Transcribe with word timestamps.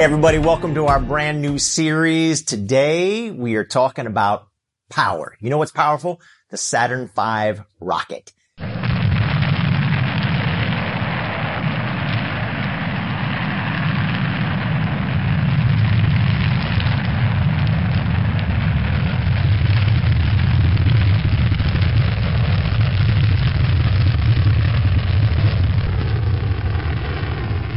Everybody, 0.00 0.38
welcome 0.38 0.74
to 0.76 0.86
our 0.86 0.98
brand 0.98 1.42
new 1.42 1.58
series. 1.58 2.42
Today 2.42 3.30
we 3.30 3.56
are 3.56 3.66
talking 3.66 4.06
about 4.06 4.46
power. 4.88 5.36
You 5.40 5.50
know 5.50 5.58
what's 5.58 5.72
powerful? 5.72 6.22
The 6.48 6.56
Saturn 6.56 7.10
V 7.14 7.60
rocket. 7.80 8.32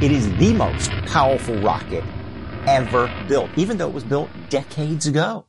It 0.03 0.11
is 0.11 0.27
the 0.35 0.51
most 0.51 0.91
powerful 1.05 1.55
rocket 1.61 2.03
ever 2.67 3.09
built, 3.29 3.49
even 3.55 3.77
though 3.77 3.87
it 3.87 3.93
was 3.93 4.03
built 4.03 4.29
decades 4.49 5.07
ago. 5.07 5.45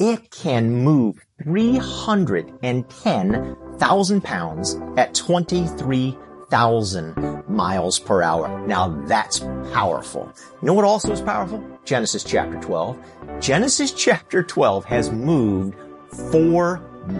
It 0.00 0.32
can 0.32 0.82
move 0.82 1.20
310,000 1.44 4.24
pounds 4.24 4.76
at 4.96 5.14
23,000 5.14 7.48
miles 7.48 8.00
per 8.00 8.20
hour. 8.20 8.66
Now 8.66 9.00
that's 9.06 9.38
powerful. 9.72 10.28
You 10.60 10.66
know 10.66 10.74
what 10.74 10.84
also 10.84 11.12
is 11.12 11.20
powerful? 11.20 11.64
Genesis 11.84 12.24
chapter 12.24 12.60
12. 12.60 12.98
Genesis 13.38 13.92
chapter 13.92 14.42
12 14.42 14.84
has 14.86 15.12
moved 15.12 15.76
4 16.32 16.78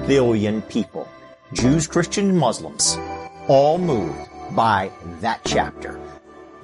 billion 0.09 0.61
people. 0.63 1.09
Jews, 1.53 1.87
Christians, 1.87 2.35
Muslims 2.35 2.99
all 3.47 3.79
moved 3.79 4.29
by 4.57 4.91
that 5.21 5.41
chapter. 5.45 6.01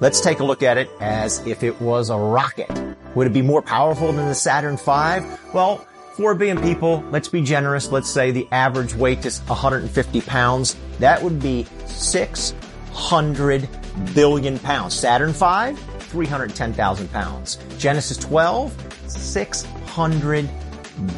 Let's 0.01 0.21
take 0.21 0.39
a 0.39 0.45
look 0.45 0.63
at 0.63 0.77
it 0.77 0.89
as 1.01 1.45
if 1.45 1.61
it 1.61 1.81
was 1.81 2.09
a 2.09 2.15
rocket. 2.15 2.69
Would 3.15 3.27
it 3.27 3.33
be 3.33 3.41
more 3.41 3.61
powerful 3.61 4.13
than 4.13 4.29
the 4.29 4.35
Saturn 4.35 4.77
V? 4.77 5.27
Well, 5.53 5.85
4 6.15 6.35
billion 6.35 6.61
people, 6.61 7.03
let's 7.11 7.27
be 7.27 7.41
generous. 7.41 7.91
Let's 7.91 8.09
say 8.09 8.31
the 8.31 8.47
average 8.53 8.93
weight 8.93 9.25
is 9.25 9.41
150 9.41 10.21
pounds. 10.21 10.77
That 10.99 11.21
would 11.21 11.41
be 11.41 11.65
600 11.85 13.67
billion 14.13 14.57
pounds. 14.59 14.93
Saturn 14.93 15.33
V, 15.33 15.75
310,000 15.99 17.11
pounds. 17.11 17.57
Genesis 17.77 18.15
12, 18.15 19.09
600 19.11 20.49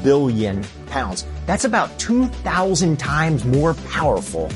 billion 0.04 0.64
pounds. 0.88 1.28
That's 1.46 1.66
about 1.66 2.00
2,000 2.00 2.98
times 2.98 3.46
more 3.46 3.76
powerful 3.76 4.50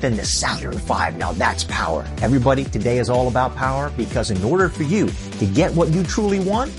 than 0.00 0.16
the 0.16 0.24
Saturn 0.24 0.78
V. 0.78 1.18
Now 1.18 1.32
that's 1.32 1.64
power. 1.64 2.06
Everybody, 2.22 2.64
today 2.64 2.98
is 2.98 3.10
all 3.10 3.28
about 3.28 3.54
power 3.56 3.90
because 3.96 4.30
in 4.30 4.42
order 4.42 4.68
for 4.68 4.82
you 4.82 5.08
to 5.38 5.46
get 5.46 5.74
what 5.74 5.88
you 5.88 6.02
truly 6.02 6.40
want, 6.40 6.72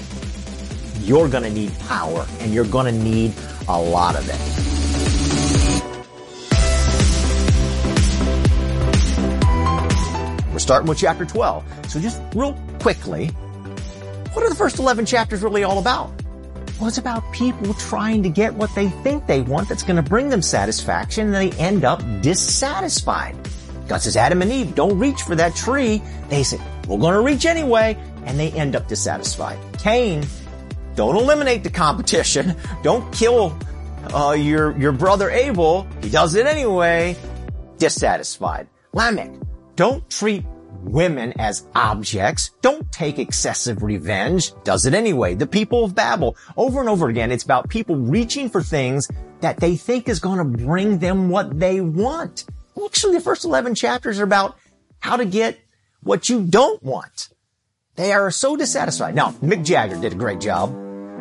you're 1.02 1.30
going 1.30 1.44
to 1.44 1.50
need 1.50 1.78
power 1.80 2.26
and 2.40 2.54
you're 2.54 2.66
going 2.66 2.86
to 2.86 2.92
need 2.92 3.34
a 3.68 3.80
lot 3.80 4.16
of 4.16 4.28
it. 4.28 4.40
We're 10.52 10.60
starting 10.60 10.90
with 10.90 10.98
chapter 10.98 11.26
12. 11.26 11.64
So 11.90 12.00
just 12.00 12.22
real 12.36 12.54
quickly, 12.80 13.28
what 14.34 14.44
are 14.44 14.50
the 14.50 14.56
first 14.56 14.80
11 14.80 15.06
chapters 15.06 15.42
really 15.42 15.64
all 15.64 15.80
about? 15.80 16.12
Well, 16.80 16.88
it's 16.88 16.98
about 16.98 17.30
people 17.34 17.74
trying 17.74 18.24
to 18.24 18.30
get 18.30 18.54
what 18.54 18.74
they 18.74 18.88
think 18.88 19.28
they 19.28 19.42
want 19.42 19.68
that's 19.68 19.84
going 19.84 19.98
to 19.98 20.10
bring 20.10 20.30
them 20.30 20.42
satisfaction 20.42 21.28
and 21.28 21.36
they 21.36 21.52
end 21.58 21.84
up 21.84 22.02
dissatisfied. 22.22 23.36
God 23.90 23.98
says, 23.98 24.16
Adam 24.16 24.42
and 24.42 24.50
Eve, 24.50 24.76
don't 24.76 24.98
reach 24.98 25.24
for 25.24 25.36
that 25.36 25.56
tree. 25.56 26.02
They 26.30 26.44
say, 26.44 26.58
we're 26.88 27.00
going 27.00 27.16
to 27.16 27.22
reach 27.22 27.46
anyway. 27.46 27.98
And 28.26 28.40
they 28.40 28.52
end 28.52 28.76
up 28.78 28.88
dissatisfied. 28.88 29.58
Cain, 29.80 30.26
don't 30.96 31.18
eliminate 31.18 31.64
the 31.64 31.70
competition. 31.70 32.56
Don't 32.84 33.12
kill 33.14 33.58
uh, 34.14 34.32
your, 34.32 34.78
your 34.78 34.92
brother 34.92 35.30
Abel. 35.30 35.88
He 36.02 36.10
does 36.10 36.36
it 36.36 36.46
anyway. 36.46 37.16
Dissatisfied. 37.78 38.68
Lamech, 38.94 39.32
don't 39.76 40.08
treat 40.10 40.44
women 40.84 41.34
as 41.40 41.68
objects. 41.76 42.52
Don't 42.62 42.92
take 42.92 43.20
excessive 43.20 43.84
revenge. 43.84 44.54
Does 44.64 44.86
it 44.86 44.94
anyway. 44.94 45.36
The 45.36 45.48
people 45.48 45.84
of 45.84 45.96
Babel. 45.96 46.36
Over 46.58 46.80
and 46.80 46.90
over 46.90 47.10
again, 47.10 47.32
it's 47.32 47.44
about 47.44 47.70
people 47.70 47.96
reaching 47.96 48.50
for 48.50 48.62
things 48.62 49.08
that 49.42 49.58
they 49.58 49.76
think 49.76 50.10
is 50.10 50.20
going 50.20 50.38
to 50.38 50.66
bring 50.66 51.00
them 51.00 51.30
what 51.30 51.60
they 51.60 51.82
want. 51.82 52.46
Actually, 52.84 53.14
the 53.14 53.22
first 53.22 53.46
11 53.46 53.76
chapters 53.76 54.20
are 54.20 54.24
about 54.24 54.58
how 55.00 55.18
to 55.18 55.26
get 55.26 55.60
what 56.02 56.30
you 56.30 56.44
don't 56.44 56.82
want. 56.82 57.30
They 57.96 58.14
are 58.14 58.32
so 58.32 58.56
dissatisfied. 58.56 59.16
Now, 59.16 59.32
Mick 59.32 59.66
Jagger 59.66 60.00
did 60.00 60.14
a 60.14 60.16
great 60.16 60.40
job 60.40 60.74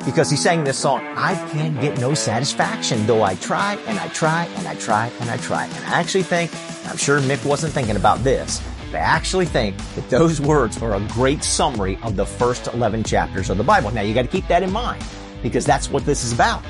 because 0.04 0.30
he 0.30 0.36
sang 0.36 0.64
this 0.64 0.78
song, 0.78 1.00
I 1.16 1.34
can't 1.50 1.80
get 1.80 1.98
no 1.98 2.14
satisfaction, 2.14 3.06
though 3.06 3.22
I 3.22 3.34
try 3.36 3.74
and 3.86 3.98
I 3.98 4.08
try 4.08 4.44
and 4.44 4.68
I 4.68 4.74
try 4.76 5.10
and 5.20 5.30
I 5.30 5.36
try. 5.38 5.66
And 5.66 5.84
I 5.86 6.00
actually 6.00 6.22
think, 6.22 6.52
I'm 6.86 6.96
sure 6.96 7.20
Mick 7.20 7.44
wasn't 7.44 7.72
thinking 7.72 7.96
about 7.96 8.22
this, 8.22 8.62
I 8.94 8.98
actually 8.98 9.46
think 9.46 9.76
that 9.94 10.08
those 10.08 10.40
words 10.40 10.80
are 10.82 10.94
a 10.94 11.00
great 11.08 11.44
summary 11.44 11.98
of 12.02 12.16
the 12.16 12.24
first 12.24 12.68
11 12.68 13.04
chapters 13.04 13.50
of 13.50 13.58
the 13.58 13.64
Bible. 13.64 13.90
Now 13.90 14.02
you 14.02 14.14
got 14.14 14.22
to 14.22 14.28
keep 14.28 14.46
that 14.48 14.62
in 14.62 14.72
mind 14.72 15.04
because 15.42 15.64
that's 15.64 15.90
what 15.90 16.04
this 16.04 16.24
is 16.24 16.32
about. 16.32 16.64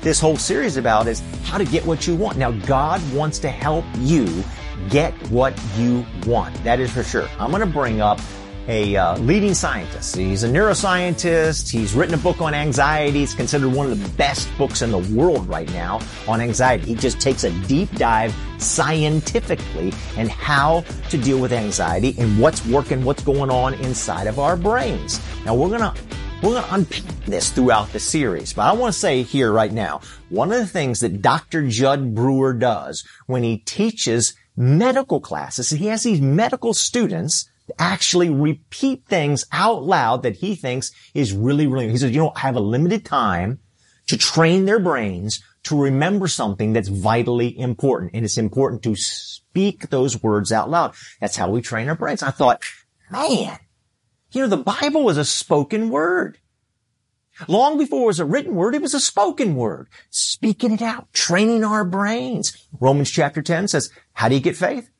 This 0.00 0.18
whole 0.18 0.36
series 0.36 0.76
about 0.76 1.06
is 1.06 1.22
how 1.44 1.58
to 1.58 1.64
get 1.64 1.86
what 1.86 2.06
you 2.06 2.16
want. 2.16 2.36
Now 2.36 2.50
God 2.50 3.00
wants 3.12 3.38
to 3.40 3.48
help 3.48 3.84
you 3.98 4.44
get 4.90 5.12
what 5.30 5.58
you 5.76 6.04
want. 6.26 6.54
That 6.64 6.80
is 6.80 6.90
for 6.90 7.04
sure. 7.04 7.28
I'm 7.38 7.50
going 7.50 7.60
to 7.60 7.66
bring 7.66 8.00
up 8.00 8.20
a 8.68 8.96
uh, 8.96 9.18
leading 9.18 9.54
scientist. 9.54 10.16
He's 10.16 10.44
a 10.44 10.48
neuroscientist. 10.48 11.68
He's 11.68 11.94
written 11.94 12.14
a 12.14 12.18
book 12.18 12.40
on 12.40 12.54
anxiety. 12.54 13.22
It's 13.22 13.34
considered 13.34 13.72
one 13.72 13.90
of 13.90 14.00
the 14.00 14.08
best 14.10 14.48
books 14.56 14.82
in 14.82 14.90
the 14.90 14.98
world 15.16 15.48
right 15.48 15.70
now 15.72 16.00
on 16.28 16.40
anxiety. 16.40 16.86
He 16.86 16.94
just 16.94 17.20
takes 17.20 17.44
a 17.44 17.50
deep 17.66 17.90
dive 17.96 18.34
scientifically 18.58 19.92
and 20.16 20.30
how 20.30 20.84
to 21.10 21.18
deal 21.18 21.40
with 21.40 21.52
anxiety 21.52 22.14
and 22.18 22.38
what's 22.38 22.64
working, 22.66 23.04
what's 23.04 23.22
going 23.22 23.50
on 23.50 23.74
inside 23.74 24.26
of 24.26 24.38
our 24.38 24.56
brains. 24.56 25.20
Now 25.44 25.54
we're 25.54 25.70
gonna 25.70 25.94
we're 26.42 26.54
going 26.54 26.64
to 26.64 26.74
unpack 26.74 27.24
this 27.24 27.50
throughout 27.50 27.92
the 27.92 28.00
series, 28.00 28.52
but 28.52 28.62
I 28.62 28.72
want 28.72 28.92
to 28.92 28.98
say 28.98 29.22
here 29.22 29.52
right 29.52 29.70
now, 29.70 30.00
one 30.28 30.50
of 30.50 30.58
the 30.58 30.66
things 30.66 30.98
that 30.98 31.22
Dr. 31.22 31.68
Jud 31.68 32.16
Brewer 32.16 32.52
does 32.52 33.04
when 33.26 33.44
he 33.44 33.58
teaches 33.58 34.34
medical 34.56 35.20
classes, 35.20 35.70
he 35.70 35.86
has 35.86 36.02
these 36.02 36.20
medical 36.20 36.74
students 36.74 37.48
actually 37.78 38.30
repeat 38.30 39.04
things 39.06 39.44
out 39.52 39.84
loud 39.84 40.22
that 40.22 40.36
he 40.36 40.54
thinks 40.54 40.92
is 41.14 41.32
really, 41.32 41.66
really, 41.66 41.90
he 41.90 41.96
says, 41.96 42.10
you 42.10 42.20
know, 42.20 42.32
I 42.34 42.40
have 42.40 42.56
a 42.56 42.60
limited 42.60 43.04
time 43.04 43.60
to 44.08 44.16
train 44.16 44.64
their 44.64 44.80
brains 44.80 45.42
to 45.64 45.80
remember 45.80 46.26
something 46.26 46.72
that's 46.72 46.88
vitally 46.88 47.56
important. 47.58 48.12
And 48.14 48.24
it's 48.24 48.38
important 48.38 48.82
to 48.82 48.96
speak 48.96 49.90
those 49.90 50.22
words 50.22 50.50
out 50.50 50.70
loud. 50.70 50.94
That's 51.20 51.36
how 51.36 51.50
we 51.50 51.62
train 51.62 51.88
our 51.88 51.94
brains. 51.94 52.22
I 52.22 52.30
thought, 52.30 52.62
man, 53.10 53.58
you 54.32 54.42
know, 54.42 54.48
the 54.48 54.56
Bible 54.56 55.04
was 55.04 55.16
a 55.16 55.24
spoken 55.24 55.90
word. 55.90 56.38
Long 57.48 57.78
before 57.78 58.02
it 58.02 58.06
was 58.06 58.20
a 58.20 58.24
written 58.24 58.54
word, 58.54 58.74
it 58.74 58.82
was 58.82 58.94
a 58.94 59.00
spoken 59.00 59.54
word. 59.54 59.88
Speaking 60.10 60.72
it 60.72 60.82
out, 60.82 61.12
training 61.12 61.64
our 61.64 61.84
brains. 61.84 62.68
Romans 62.78 63.10
chapter 63.10 63.40
10 63.40 63.68
says, 63.68 63.90
how 64.12 64.28
do 64.28 64.34
you 64.34 64.40
get 64.40 64.56
faith? 64.56 64.90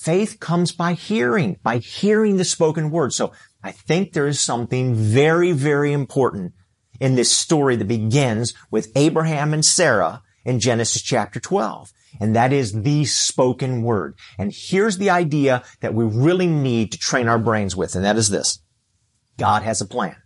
Faith 0.00 0.40
comes 0.40 0.72
by 0.72 0.94
hearing, 0.94 1.58
by 1.62 1.76
hearing 1.76 2.38
the 2.38 2.44
spoken 2.44 2.90
word. 2.90 3.12
So 3.12 3.32
I 3.62 3.70
think 3.72 4.14
there 4.14 4.26
is 4.26 4.40
something 4.40 4.94
very, 4.94 5.52
very 5.52 5.92
important 5.92 6.54
in 6.98 7.16
this 7.16 7.30
story 7.30 7.76
that 7.76 7.86
begins 7.86 8.54
with 8.70 8.90
Abraham 8.96 9.52
and 9.52 9.62
Sarah 9.62 10.22
in 10.42 10.58
Genesis 10.58 11.02
chapter 11.02 11.38
12. 11.38 11.92
And 12.18 12.34
that 12.34 12.50
is 12.50 12.80
the 12.80 13.04
spoken 13.04 13.82
word. 13.82 14.14
And 14.38 14.54
here's 14.56 14.96
the 14.96 15.10
idea 15.10 15.64
that 15.80 15.92
we 15.92 16.04
really 16.06 16.46
need 16.46 16.92
to 16.92 16.98
train 16.98 17.28
our 17.28 17.38
brains 17.38 17.76
with. 17.76 17.94
And 17.94 18.02
that 18.06 18.16
is 18.16 18.30
this. 18.30 18.58
God 19.36 19.64
has 19.64 19.82
a 19.82 19.86
plan. 19.86 20.16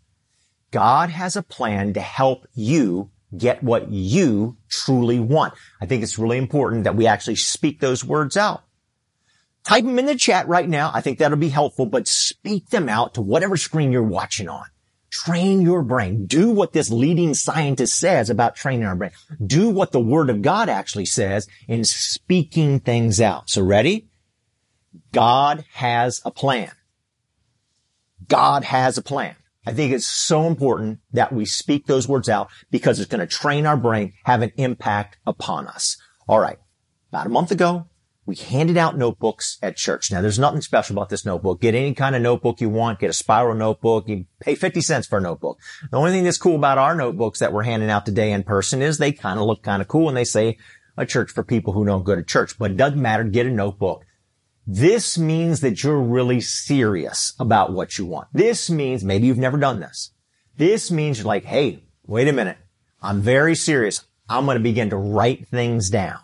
God 0.71 1.11
has 1.11 1.35
a 1.35 1.43
plan 1.43 1.95
to 1.95 2.01
help 2.01 2.47
you 2.55 3.11
get 3.37 3.61
what 3.65 3.91
you 3.91 4.57
truly 4.69 5.19
want. 5.19 5.55
I 5.81 5.87
think 5.87 6.05
it's 6.05 6.17
really 6.17 6.39
important 6.39 6.85
that 6.85 6.95
we 6.95 7.09
actually 7.09 7.37
speak 7.37 7.81
those 7.81 8.05
words 8.05 8.37
out. 8.37 8.63
Type 9.65 9.85
them 9.85 9.99
in 9.99 10.07
the 10.07 10.15
chat 10.15 10.47
right 10.47 10.69
now. 10.69 10.91
I 10.93 11.01
think 11.01 11.19
that'll 11.19 11.39
be 11.39 11.49
helpful, 11.49 11.87
but 11.87 12.07
speak 12.07 12.69
them 12.69 12.89
out 12.89 13.15
to 13.15 13.23
whatever 13.23 13.57
screen 13.57 13.93
you're 13.93 14.03
watching 14.03 14.49
on. 14.49 14.67
Train 15.11 15.63
your 15.63 15.83
brain. 15.83 16.27
Do 16.27 16.51
what 16.51 16.73
this 16.73 16.91
leading 16.91 17.35
scientist 17.35 17.99
says 17.99 18.29
about 18.29 18.57
training 18.57 18.85
our 18.85 18.97
brain. 18.97 19.13
Do 19.45 19.71
what 19.71 19.93
the 19.93 20.01
word 20.01 20.29
of 20.29 20.43
God 20.43 20.69
actually 20.69 21.07
says 21.07 21.47
in 21.69 21.85
speaking 21.85 22.81
things 22.81 23.21
out. 23.21 23.49
So 23.49 23.63
ready? 23.63 24.09
God 25.13 25.65
has 25.73 26.21
a 26.25 26.31
plan. 26.31 26.73
God 28.27 28.65
has 28.65 28.99
a 28.99 29.03
plan. 29.03 29.37
I 29.67 29.73
think 29.73 29.93
it's 29.93 30.07
so 30.07 30.47
important 30.47 30.99
that 31.13 31.33
we 31.33 31.47
speak 31.47 31.87
those 31.87 32.09
words 32.09 32.29
out 32.29 32.51
because 32.71 33.01
it's 33.01 33.11
going 33.11 33.27
to 33.27 33.27
train 33.27 33.67
our 33.67 33.77
brain, 33.77 34.13
have 34.25 34.43
an 34.43 34.53
impact 34.57 35.17
upon 35.27 35.69
us. 35.69 35.97
All 36.29 36.39
right. 36.39 36.59
About 37.11 37.27
a 37.27 37.31
month 37.31 37.51
ago, 37.51 37.87
we 38.27 38.37
handed 38.37 38.77
out 38.77 38.97
notebooks 38.97 39.59
at 39.63 39.77
church. 39.77 40.11
Now 40.11 40.23
there's 40.23 40.39
nothing 40.39 40.63
special 40.63 40.97
about 40.97 41.11
this 41.11 41.27
notebook. 41.27 41.61
Get 41.61 41.75
any 41.75 41.95
kind 41.95 42.17
of 42.17 42.23
notebook 42.23 42.61
you 42.61 42.71
want. 42.71 43.01
Get 43.01 43.11
a 43.11 43.15
spiral 43.15 43.55
notebook. 43.55 44.09
You 44.09 44.25
pay 44.41 44.55
50 44.55 44.81
cents 44.81 45.07
for 45.07 45.19
a 45.19 45.23
notebook. 45.23 45.59
The 45.91 45.99
only 45.99 46.13
thing 46.13 46.25
that's 46.25 46.39
cool 46.39 46.57
about 46.57 46.79
our 46.79 46.95
notebooks 46.95 47.41
that 47.41 47.53
we're 47.53 47.65
handing 47.65 47.91
out 47.91 48.07
today 48.07 48.33
in 48.33 48.43
person 48.43 48.81
is 48.81 48.97
they 48.97 49.13
kind 49.13 49.39
of 49.39 49.47
look 49.47 49.63
kind 49.63 49.83
of 49.83 49.89
cool 49.89 50.09
and 50.09 50.17
they 50.17 50.25
say 50.25 50.57
a 50.97 51.05
church 51.05 51.31
for 51.31 51.43
people 51.43 51.73
who 51.73 51.85
don't 51.85 52.05
go 52.05 52.15
to 52.15 52.23
church, 52.23 52.59
but 52.59 52.71
it 52.71 52.77
doesn't 52.77 53.01
matter. 53.01 53.25
Get 53.25 53.47
a 53.47 53.51
notebook. 53.51 54.07
This 54.67 55.19
means 55.19 55.61
that 55.61 55.83
you're 55.83 56.01
really 56.01 56.41
serious 56.41 57.35
about 57.39 57.73
what 57.73 57.99
you 57.99 58.07
want. 58.07 58.29
This 58.33 58.71
means 58.71 59.05
maybe 59.05 59.27
you've 59.27 59.37
never 59.37 59.59
done 59.59 59.81
this. 59.81 60.13
This 60.57 60.91
means 60.91 61.19
you're 61.19 61.27
like, 61.27 61.45
Hey, 61.45 61.85
wait 62.07 62.29
a 62.29 62.33
minute. 62.33 62.57
I'm 63.03 63.21
very 63.21 63.55
serious. 63.55 64.07
I'm 64.31 64.47
going 64.47 64.57
to 64.57 64.63
begin 64.63 64.89
to 64.91 64.97
write 64.97 65.47
things 65.49 65.91
down. 65.91 66.19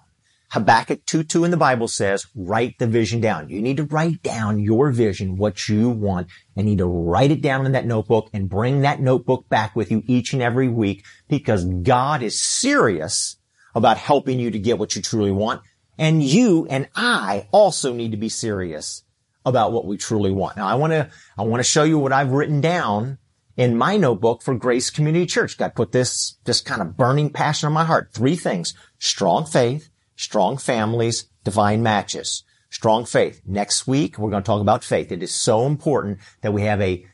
Habakkuk 0.50 1.04
2.2 1.06 1.44
in 1.44 1.52
the 1.52 1.56
Bible 1.56 1.86
says, 1.86 2.26
write 2.34 2.78
the 2.78 2.88
vision 2.88 3.20
down. 3.20 3.48
You 3.48 3.62
need 3.62 3.76
to 3.76 3.84
write 3.84 4.20
down 4.22 4.58
your 4.58 4.90
vision, 4.90 5.36
what 5.36 5.68
you 5.68 5.88
want, 5.88 6.26
and 6.56 6.66
you 6.66 6.72
need 6.72 6.78
to 6.78 6.86
write 6.86 7.30
it 7.30 7.40
down 7.40 7.66
in 7.66 7.72
that 7.72 7.86
notebook 7.86 8.30
and 8.32 8.48
bring 8.48 8.80
that 8.80 9.00
notebook 9.00 9.48
back 9.48 9.76
with 9.76 9.92
you 9.92 10.02
each 10.06 10.32
and 10.32 10.42
every 10.42 10.68
week 10.68 11.04
because 11.28 11.64
God 11.64 12.22
is 12.22 12.42
serious 12.42 13.36
about 13.76 13.96
helping 13.96 14.40
you 14.40 14.50
to 14.50 14.58
get 14.58 14.78
what 14.78 14.96
you 14.96 15.02
truly 15.02 15.30
want. 15.30 15.62
And 15.96 16.20
you 16.20 16.66
and 16.68 16.88
I 16.96 17.46
also 17.52 17.92
need 17.92 18.10
to 18.10 18.16
be 18.16 18.28
serious 18.28 19.04
about 19.44 19.70
what 19.70 19.86
we 19.86 19.98
truly 19.98 20.32
want. 20.32 20.56
Now 20.56 20.66
I 20.66 20.74
want 20.74 20.92
to, 20.92 21.10
I 21.38 21.42
want 21.42 21.60
to 21.60 21.68
show 21.68 21.84
you 21.84 21.98
what 21.98 22.12
I've 22.12 22.32
written 22.32 22.60
down 22.60 23.18
in 23.56 23.76
my 23.76 23.98
notebook 23.98 24.42
for 24.42 24.54
Grace 24.54 24.90
Community 24.90 25.26
Church. 25.26 25.58
God 25.58 25.74
put 25.74 25.92
this, 25.92 26.38
this 26.44 26.60
kind 26.60 26.80
of 26.80 26.96
burning 26.96 27.30
passion 27.30 27.66
on 27.66 27.72
my 27.72 27.84
heart. 27.84 28.10
Three 28.12 28.34
things. 28.34 28.74
Strong 28.98 29.46
faith, 29.46 29.89
strong 30.20 30.58
families, 30.58 31.24
divine 31.44 31.82
matches. 31.82 32.44
Strong 32.68 33.06
faith. 33.06 33.40
Next 33.46 33.86
week, 33.86 34.18
we're 34.18 34.30
going 34.30 34.42
to 34.42 34.46
talk 34.46 34.60
about 34.60 34.84
faith. 34.84 35.10
It 35.10 35.22
is 35.22 35.34
so 35.34 35.66
important 35.66 36.18
that 36.42 36.52
we 36.52 36.62
have 36.62 36.80
a 36.80 37.04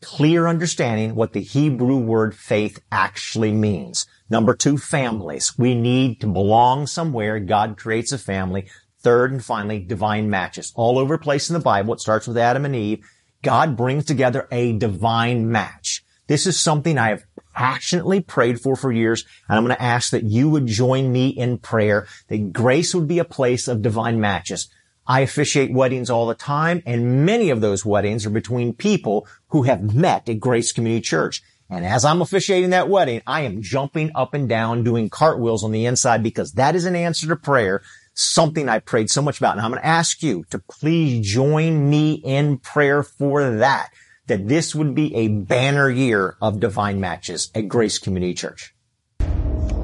clear 0.00 0.46
understanding 0.46 1.14
what 1.14 1.32
the 1.32 1.42
Hebrew 1.42 1.98
word 1.98 2.34
faith 2.34 2.80
actually 2.90 3.52
means. 3.52 4.06
Number 4.30 4.54
two, 4.54 4.78
families. 4.78 5.56
We 5.56 5.74
need 5.74 6.20
to 6.22 6.26
belong 6.26 6.86
somewhere. 6.86 7.38
God 7.38 7.76
creates 7.76 8.10
a 8.10 8.18
family. 8.18 8.68
Third 9.00 9.32
and 9.32 9.44
finally, 9.44 9.78
divine 9.78 10.28
matches. 10.28 10.72
All 10.74 10.98
over 10.98 11.18
place 11.18 11.48
in 11.48 11.54
the 11.54 11.60
Bible. 11.60 11.94
It 11.94 12.00
starts 12.00 12.26
with 12.26 12.38
Adam 12.38 12.64
and 12.64 12.74
Eve. 12.74 13.06
God 13.42 13.76
brings 13.76 14.06
together 14.06 14.48
a 14.50 14.72
divine 14.72 15.52
match. 15.52 16.02
This 16.26 16.46
is 16.46 16.58
something 16.58 16.98
I 16.98 17.10
have 17.10 17.25
passionately 17.56 18.20
prayed 18.20 18.60
for 18.60 18.76
for 18.76 18.92
years. 18.92 19.24
And 19.48 19.56
I'm 19.56 19.64
going 19.64 19.74
to 19.74 19.82
ask 19.82 20.10
that 20.10 20.24
you 20.24 20.50
would 20.50 20.66
join 20.66 21.10
me 21.10 21.28
in 21.28 21.58
prayer, 21.58 22.06
that 22.28 22.52
grace 22.52 22.94
would 22.94 23.08
be 23.08 23.18
a 23.18 23.24
place 23.24 23.66
of 23.66 23.82
divine 23.82 24.20
matches. 24.20 24.68
I 25.08 25.20
officiate 25.20 25.72
weddings 25.72 26.10
all 26.10 26.26
the 26.26 26.34
time, 26.34 26.82
and 26.84 27.24
many 27.24 27.50
of 27.50 27.60
those 27.60 27.86
weddings 27.86 28.26
are 28.26 28.30
between 28.30 28.74
people 28.74 29.26
who 29.48 29.62
have 29.62 29.94
met 29.94 30.28
at 30.28 30.40
Grace 30.40 30.72
Community 30.72 31.00
Church. 31.00 31.42
And 31.70 31.86
as 31.86 32.04
I'm 32.04 32.20
officiating 32.20 32.70
that 32.70 32.88
wedding, 32.88 33.22
I 33.26 33.42
am 33.42 33.62
jumping 33.62 34.10
up 34.14 34.34
and 34.34 34.48
down 34.48 34.84
doing 34.84 35.08
cartwheels 35.08 35.64
on 35.64 35.72
the 35.72 35.86
inside 35.86 36.22
because 36.22 36.52
that 36.52 36.74
is 36.74 36.84
an 36.84 36.96
answer 36.96 37.26
to 37.28 37.36
prayer, 37.36 37.82
something 38.14 38.68
I 38.68 38.80
prayed 38.80 39.10
so 39.10 39.22
much 39.22 39.38
about. 39.38 39.56
And 39.56 39.60
I'm 39.60 39.70
going 39.70 39.80
to 39.80 39.86
ask 39.86 40.22
you 40.22 40.44
to 40.50 40.58
please 40.58 41.26
join 41.26 41.88
me 41.88 42.14
in 42.14 42.58
prayer 42.58 43.02
for 43.02 43.48
that 43.58 43.90
that 44.26 44.48
this 44.48 44.74
would 44.74 44.94
be 44.94 45.14
a 45.14 45.28
banner 45.28 45.88
year 45.88 46.36
of 46.40 46.60
divine 46.60 47.00
matches 47.00 47.50
at 47.54 47.68
Grace 47.68 47.98
Community 47.98 48.34
Church. 48.34 48.74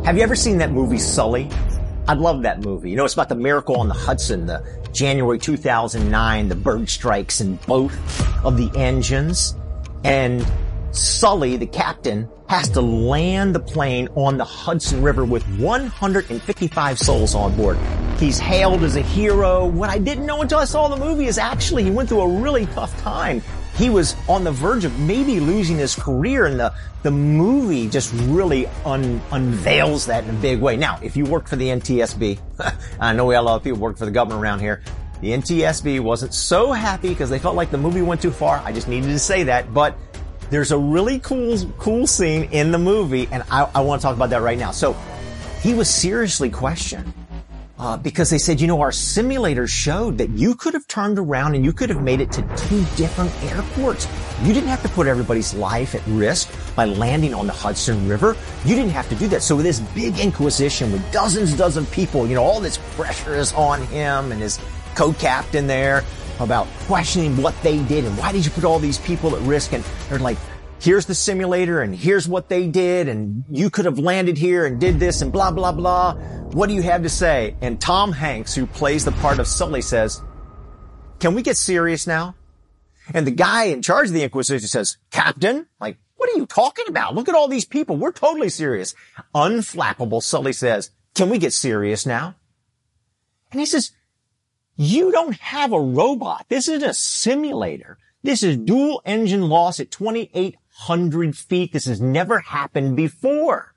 Have 0.05 0.17
you 0.17 0.23
ever 0.23 0.35
seen 0.35 0.59
that 0.59 0.73
movie 0.73 0.99
Sully? 0.99 1.49
I 2.09 2.15
love 2.15 2.43
that 2.43 2.61
movie. 2.61 2.91
You 2.91 2.97
know, 2.97 3.05
it's 3.05 3.15
about 3.15 3.29
the 3.29 3.37
miracle 3.37 3.77
on 3.77 3.87
the 3.87 3.95
Hudson, 3.95 4.47
the 4.47 4.65
January 4.93 5.39
2009, 5.39 6.49
the 6.49 6.55
bird 6.57 6.89
strikes 6.89 7.41
in 7.41 7.55
both 7.69 7.95
of 8.45 8.57
the 8.57 8.71
engines. 8.77 9.55
And 10.03 10.45
Sully, 10.91 11.57
the 11.57 11.67
captain, 11.67 12.29
has 12.49 12.69
to 12.71 12.81
land 12.81 13.55
the 13.55 13.61
plane 13.61 14.09
on 14.17 14.37
the 14.37 14.45
Hudson 14.45 15.03
River 15.03 15.25
with 15.25 15.45
155 15.61 16.99
souls 16.99 17.37
on 17.37 17.57
board. 17.57 17.79
He's 18.19 18.41
hailed 18.41 18.83
as 18.83 18.97
a 18.97 19.01
hero. 19.01 19.65
What 19.67 19.89
I 19.89 19.99
didn't 19.99 20.27
know 20.27 20.43
until 20.43 20.59
I 20.59 20.65
saw 20.65 20.89
the 20.89 20.97
movie 20.97 21.27
is 21.27 21.39
actually 21.39 21.85
he 21.85 21.91
went 21.91 22.09
through 22.09 22.23
a 22.23 22.41
really 22.41 22.67
tough 22.67 23.01
time 23.01 23.41
he 23.77 23.89
was 23.89 24.15
on 24.29 24.45
the 24.45 24.53
verge 24.53 24.85
of 24.85 24.99
maybe 24.99 25.41
losing 25.41 25.79
his 25.79 25.95
career 25.95 26.47
and 26.47 26.61
the, 26.61 26.75
the 27.03 27.11
movie 27.11 27.89
just 27.89 28.13
really 28.27 28.67
un, 28.85 29.21
unveils 29.31 30.07
that 30.07 30.25
in 30.25 30.31
a 30.31 30.39
big 30.41 30.61
way. 30.61 30.77
Now, 30.77 30.99
if 31.03 31.17
you 31.17 31.25
work 31.25 31.49
for 31.49 31.57
the 31.57 31.69
NTSB, 31.69 32.39
I 33.01 33.13
know 33.13 33.25
we 33.27 33.35
have 33.35 33.45
a 33.45 33.47
lot 33.47 33.57
of 33.57 33.65
people 33.65 33.79
work 33.79 33.97
for 33.97 34.05
the 34.05 34.11
government 34.11 34.43
around 34.43 34.61
here. 34.61 34.83
The 35.21 35.31
NTSB 35.31 36.01
wasn't 36.01 36.35
so 36.35 36.73
happy 36.73 37.09
because 37.09 37.31
they 37.31 37.39
felt 37.39 37.57
like 37.57 37.71
the 37.71 37.79
movie 37.79 38.03
went 38.03 38.21
too 38.21 38.33
far. 38.33 38.61
I 38.65 38.73
just 38.73 38.89
needed 38.89 39.09
to 39.09 39.19
say 39.19 39.45
that, 39.45 39.73
but 39.73 39.97
there's 40.51 40.73
a 40.73 40.79
really 40.79 41.19
cool, 41.21 41.57
cool 41.79 42.07
scene 42.07 42.45
in 42.51 42.73
the 42.73 42.79
movie 42.79 43.29
and 43.33 43.43
I, 43.51 43.71
I 43.75 43.81
want 43.81 44.03
to 44.03 44.07
talk 44.07 44.17
about 44.17 44.31
that 44.31 44.43
right 44.43 44.59
now. 44.59 44.73
So 44.73 44.95
he 45.63 45.73
was 45.73 45.89
seriously 45.89 46.51
questioned 46.51 47.13
uh, 47.83 47.97
because 47.97 48.31
they 48.31 48.39
said, 48.39 48.61
you 48.61 48.69
know, 48.69 48.81
our 48.81 48.93
simulator 48.93 49.67
showed 49.67 50.17
that 50.19 50.31
you 50.31 50.55
could 50.55 50.73
have 50.73 50.87
turned 50.87 51.19
around 51.19 51.57
and 51.57 51.65
you 51.65 51.73
could 51.73 51.91
have 51.91 52.01
made 52.01 52.21
it 52.21 52.31
to 52.31 52.41
two 52.57 52.85
different 52.95 53.33
airports. 53.43 54.07
You 54.43 54.53
didn't 54.53 54.69
have 54.69 54.83
to 54.83 54.89
put 54.91 55.09
everybody's 55.09 55.53
life 55.53 55.97
at 55.97 56.07
risk 56.07 56.49
by 56.77 56.85
landing 56.85 57.35
on 57.35 57.49
the 57.49 57.53
Hudson 57.53 58.09
River. 58.09 58.37
You 58.65 58.77
didn't 58.77 58.93
have 58.93 59.09
to 59.09 59.17
do 59.17 59.27
that. 59.29 59.43
So 59.43 59.57
with 59.57 59.65
this 59.65 59.81
big 59.81 60.21
inquisition 60.21 60.93
with 60.93 61.03
dozens, 61.11 61.51
and 61.51 61.59
dozens 61.59 61.89
of 61.89 61.93
people, 61.93 62.25
you 62.29 62.37
know, 62.37 62.45
all 62.45 62.61
this 62.61 62.79
pressure 62.95 63.35
is 63.35 63.53
on 63.55 63.83
him 63.87 64.31
and 64.31 64.41
his 64.41 64.61
co-captain 64.95 65.67
there 65.67 66.05
about 66.39 66.69
questioning 66.87 67.37
what 67.43 67.61
they 67.65 67.83
did 67.83 68.05
and 68.05 68.17
why 68.17 68.31
did 68.31 68.45
you 68.45 68.53
put 68.53 68.63
all 68.63 68.79
these 68.79 68.99
people 68.99 69.35
at 69.35 69.43
risk? 69.43 69.73
And 69.73 69.83
they're 70.09 70.21
like, 70.21 70.39
here's 70.83 71.07
the 71.07 71.15
simulator 71.15 71.81
and 71.81 71.95
here's 71.95 72.27
what 72.27 72.49
they 72.49 72.67
did 72.67 73.07
and 73.07 73.45
you 73.49 73.71
could 73.71 73.85
have 73.85 74.01
landed 74.01 74.37
here 74.37 74.67
and 74.67 74.81
did 74.81 74.99
this 74.99 75.23
and 75.23 75.33
blah, 75.33 75.53
blah, 75.53 75.71
blah. 75.71 76.15
What 76.15 76.69
do 76.69 76.75
you 76.75 76.83
have 76.83 77.05
to 77.05 77.09
say? 77.09 77.55
And 77.61 77.81
Tom 77.81 78.11
Hanks, 78.11 78.53
who 78.53 78.67
plays 78.67 79.05
the 79.05 79.13
part 79.13 79.39
of 79.39 79.47
Sully 79.47 79.81
says, 79.81 80.21
can 81.21 81.37
we 81.37 81.43
get 81.43 81.57
serious 81.57 82.05
now? 82.05 82.35
And 83.15 83.25
the 83.25 83.31
guy 83.31 83.65
in 83.65 83.81
charge 83.81 84.09
of 84.09 84.15
the 84.15 84.25
Inquisition 84.25 84.67
says, 84.67 84.97
Captain, 85.13 85.69
like, 85.81 85.99
what 86.17 86.29
are 86.31 86.37
you 86.37 86.47
talking 86.47 86.87
about? 86.89 87.15
Look 87.15 87.29
at 87.29 87.37
all 87.37 87.47
these 87.47 87.65
people. 87.65 87.97
We're 87.97 88.11
totally 88.11 88.49
serious. 88.49 88.97
Unflappable 89.37 90.23
Sully 90.23 90.53
says, 90.53 90.91
can 91.15 91.31
we 91.31 91.39
get 91.39 91.53
serious 91.53 92.07
now? 92.07 92.35
And 93.53 93.61
he 93.61 93.67
says, 93.67 93.93
you 94.77 95.13
don't 95.13 95.37
have 95.37 95.73
a 95.73 95.81
robot. 95.81 96.47
This 96.49 96.67
is 96.67 96.83
a 96.83 96.93
simulator. 96.93 97.99
This 98.25 98.43
is 98.43 98.57
dual 98.57 99.01
engine 99.05 99.49
loss 99.49 99.79
at 99.79 99.91
28 99.93 100.57
hundred 100.87 101.37
feet. 101.37 101.73
This 101.73 101.87
has 101.87 102.01
never 102.01 102.41
happened 102.41 102.97
before. 102.97 103.73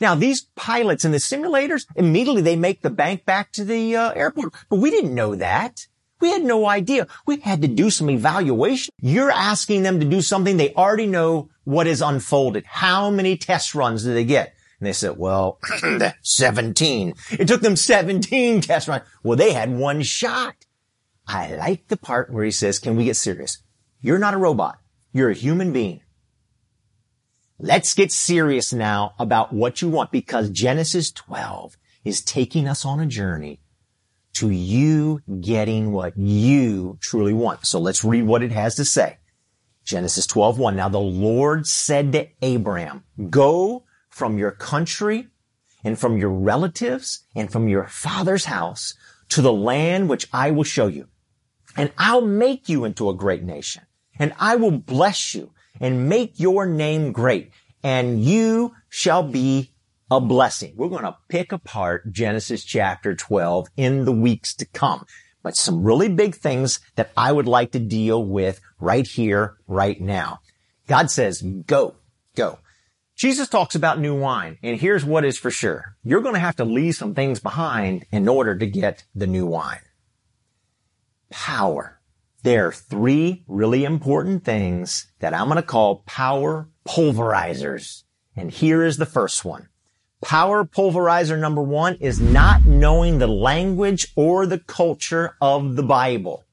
Now 0.00 0.14
these 0.14 0.42
pilots 0.56 1.04
in 1.04 1.12
the 1.12 1.18
simulators, 1.18 1.86
immediately 1.94 2.42
they 2.42 2.56
make 2.56 2.82
the 2.82 2.90
bank 2.90 3.24
back 3.24 3.52
to 3.52 3.64
the 3.64 3.96
uh, 3.96 4.12
airport, 4.12 4.54
but 4.68 4.76
we 4.76 4.90
didn't 4.90 5.14
know 5.14 5.34
that. 5.34 5.86
We 6.20 6.30
had 6.30 6.42
no 6.42 6.66
idea. 6.66 7.06
We 7.26 7.38
had 7.40 7.62
to 7.62 7.68
do 7.68 7.90
some 7.90 8.10
evaluation. 8.10 8.92
You're 9.00 9.30
asking 9.30 9.82
them 9.82 10.00
to 10.00 10.06
do 10.06 10.20
something 10.20 10.56
they 10.56 10.74
already 10.74 11.06
know 11.06 11.48
what 11.64 11.86
is 11.86 12.02
unfolded. 12.02 12.64
How 12.66 13.10
many 13.10 13.36
test 13.36 13.74
runs 13.74 14.04
did 14.04 14.14
they 14.14 14.24
get? 14.24 14.54
And 14.78 14.86
they 14.86 14.92
said, 14.92 15.16
well, 15.16 15.58
17. 16.22 17.14
It 17.32 17.48
took 17.48 17.62
them 17.62 17.76
17 17.76 18.60
test 18.60 18.88
runs. 18.88 19.04
Well, 19.22 19.36
they 19.36 19.52
had 19.52 19.70
one 19.70 20.02
shot. 20.02 20.56
I 21.26 21.54
like 21.54 21.88
the 21.88 21.96
part 21.96 22.32
where 22.32 22.44
he 22.44 22.50
says, 22.50 22.78
can 22.78 22.96
we 22.96 23.04
get 23.04 23.16
serious? 23.16 23.62
You're 24.00 24.18
not 24.18 24.34
a 24.34 24.38
robot. 24.38 24.78
You're 25.12 25.30
a 25.30 25.34
human 25.34 25.72
being. 25.72 26.00
Let's 27.62 27.92
get 27.92 28.10
serious 28.10 28.72
now 28.72 29.12
about 29.18 29.52
what 29.52 29.82
you 29.82 29.90
want 29.90 30.10
because 30.10 30.48
Genesis 30.48 31.12
12 31.12 31.76
is 32.04 32.22
taking 32.22 32.66
us 32.66 32.86
on 32.86 33.00
a 33.00 33.06
journey 33.06 33.60
to 34.32 34.48
you 34.48 35.20
getting 35.42 35.92
what 35.92 36.16
you 36.16 36.96
truly 37.02 37.34
want. 37.34 37.66
So 37.66 37.78
let's 37.78 38.02
read 38.02 38.22
what 38.22 38.42
it 38.42 38.52
has 38.52 38.76
to 38.76 38.86
say. 38.86 39.18
Genesis 39.84 40.26
12:1. 40.26 40.74
Now 40.74 40.88
the 40.88 40.98
Lord 40.98 41.66
said 41.66 42.12
to 42.12 42.28
Abraham, 42.40 43.04
go 43.28 43.84
from 44.08 44.38
your 44.38 44.52
country 44.52 45.28
and 45.84 45.98
from 45.98 46.16
your 46.16 46.30
relatives 46.30 47.24
and 47.36 47.52
from 47.52 47.68
your 47.68 47.86
father's 47.88 48.46
house 48.46 48.94
to 49.28 49.42
the 49.42 49.52
land 49.52 50.08
which 50.08 50.26
I 50.32 50.50
will 50.50 50.64
show 50.64 50.86
you. 50.86 51.08
And 51.76 51.92
I'll 51.98 52.22
make 52.22 52.70
you 52.70 52.86
into 52.86 53.10
a 53.10 53.14
great 53.14 53.42
nation 53.42 53.82
and 54.18 54.32
I 54.38 54.56
will 54.56 54.70
bless 54.70 55.34
you 55.34 55.52
and 55.80 56.08
make 56.08 56.38
your 56.38 56.66
name 56.66 57.10
great, 57.12 57.50
and 57.82 58.22
you 58.22 58.74
shall 58.88 59.22
be 59.22 59.72
a 60.10 60.20
blessing. 60.20 60.74
We're 60.76 60.88
going 60.88 61.04
to 61.04 61.16
pick 61.28 61.52
apart 61.52 62.12
Genesis 62.12 62.64
chapter 62.64 63.14
12 63.14 63.68
in 63.76 64.04
the 64.04 64.12
weeks 64.12 64.54
to 64.56 64.66
come. 64.66 65.06
But 65.42 65.56
some 65.56 65.84
really 65.84 66.08
big 66.08 66.34
things 66.34 66.80
that 66.96 67.12
I 67.16 67.32
would 67.32 67.46
like 67.46 67.72
to 67.72 67.78
deal 67.78 68.22
with 68.22 68.60
right 68.78 69.06
here, 69.06 69.56
right 69.66 69.98
now. 70.00 70.40
God 70.86 71.10
says, 71.10 71.40
go, 71.40 71.94
go. 72.36 72.58
Jesus 73.16 73.48
talks 73.48 73.74
about 73.74 74.00
new 74.00 74.18
wine, 74.18 74.58
and 74.62 74.80
here's 74.80 75.04
what 75.04 75.24
is 75.24 75.38
for 75.38 75.50
sure. 75.50 75.96
You're 76.02 76.22
going 76.22 76.34
to 76.34 76.40
have 76.40 76.56
to 76.56 76.64
leave 76.64 76.94
some 76.94 77.14
things 77.14 77.38
behind 77.38 78.04
in 78.10 78.28
order 78.28 78.56
to 78.56 78.66
get 78.66 79.04
the 79.14 79.26
new 79.26 79.46
wine. 79.46 79.80
power. 81.30 81.99
There 82.42 82.68
are 82.68 82.72
three 82.72 83.44
really 83.46 83.84
important 83.84 84.44
things 84.44 85.08
that 85.18 85.34
I'm 85.34 85.48
going 85.48 85.56
to 85.56 85.62
call 85.62 85.96
power 86.06 86.68
pulverizers. 86.88 88.04
And 88.34 88.50
here 88.50 88.82
is 88.82 88.96
the 88.96 89.04
first 89.04 89.44
one. 89.44 89.68
Power 90.22 90.64
pulverizer 90.64 91.38
number 91.38 91.62
one 91.62 91.96
is 91.96 92.18
not 92.18 92.64
knowing 92.64 93.18
the 93.18 93.26
language 93.26 94.08
or 94.16 94.46
the 94.46 94.58
culture 94.58 95.36
of 95.42 95.76
the 95.76 95.82
Bible. 95.82 96.44